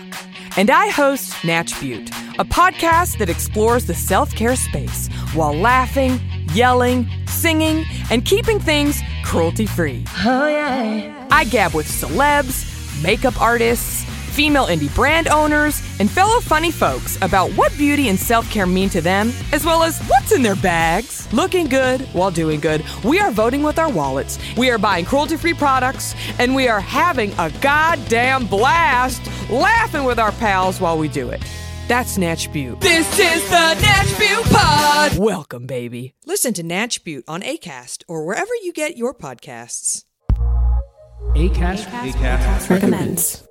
[0.58, 2.08] and I host Natch Beaut,
[2.38, 6.20] a podcast that explores the self care space while laughing,
[6.54, 10.06] yelling, singing, and keeping things cruelty free.
[10.24, 11.28] Oh, yeah.
[11.32, 12.64] I gab with celebs,
[13.02, 14.06] makeup artists,
[14.40, 18.88] female indie brand owners, and fellow funny folks about what beauty and self care mean
[18.88, 21.28] to them, as well as what's in their bags.
[21.34, 25.36] Looking good while doing good, we are voting with our wallets, we are buying cruelty
[25.36, 31.10] free products, and we are having a goddamn blast laughing with our pals while we
[31.10, 31.44] do it.
[31.90, 32.80] That's Natch Beaut.
[32.80, 35.18] This is the Natch Beaut Pod!
[35.18, 36.14] Welcome, baby.
[36.26, 40.06] Listen to Natch Beaut on ACAST or wherever you get your podcasts.
[41.36, 43.49] ACAST, Recommends.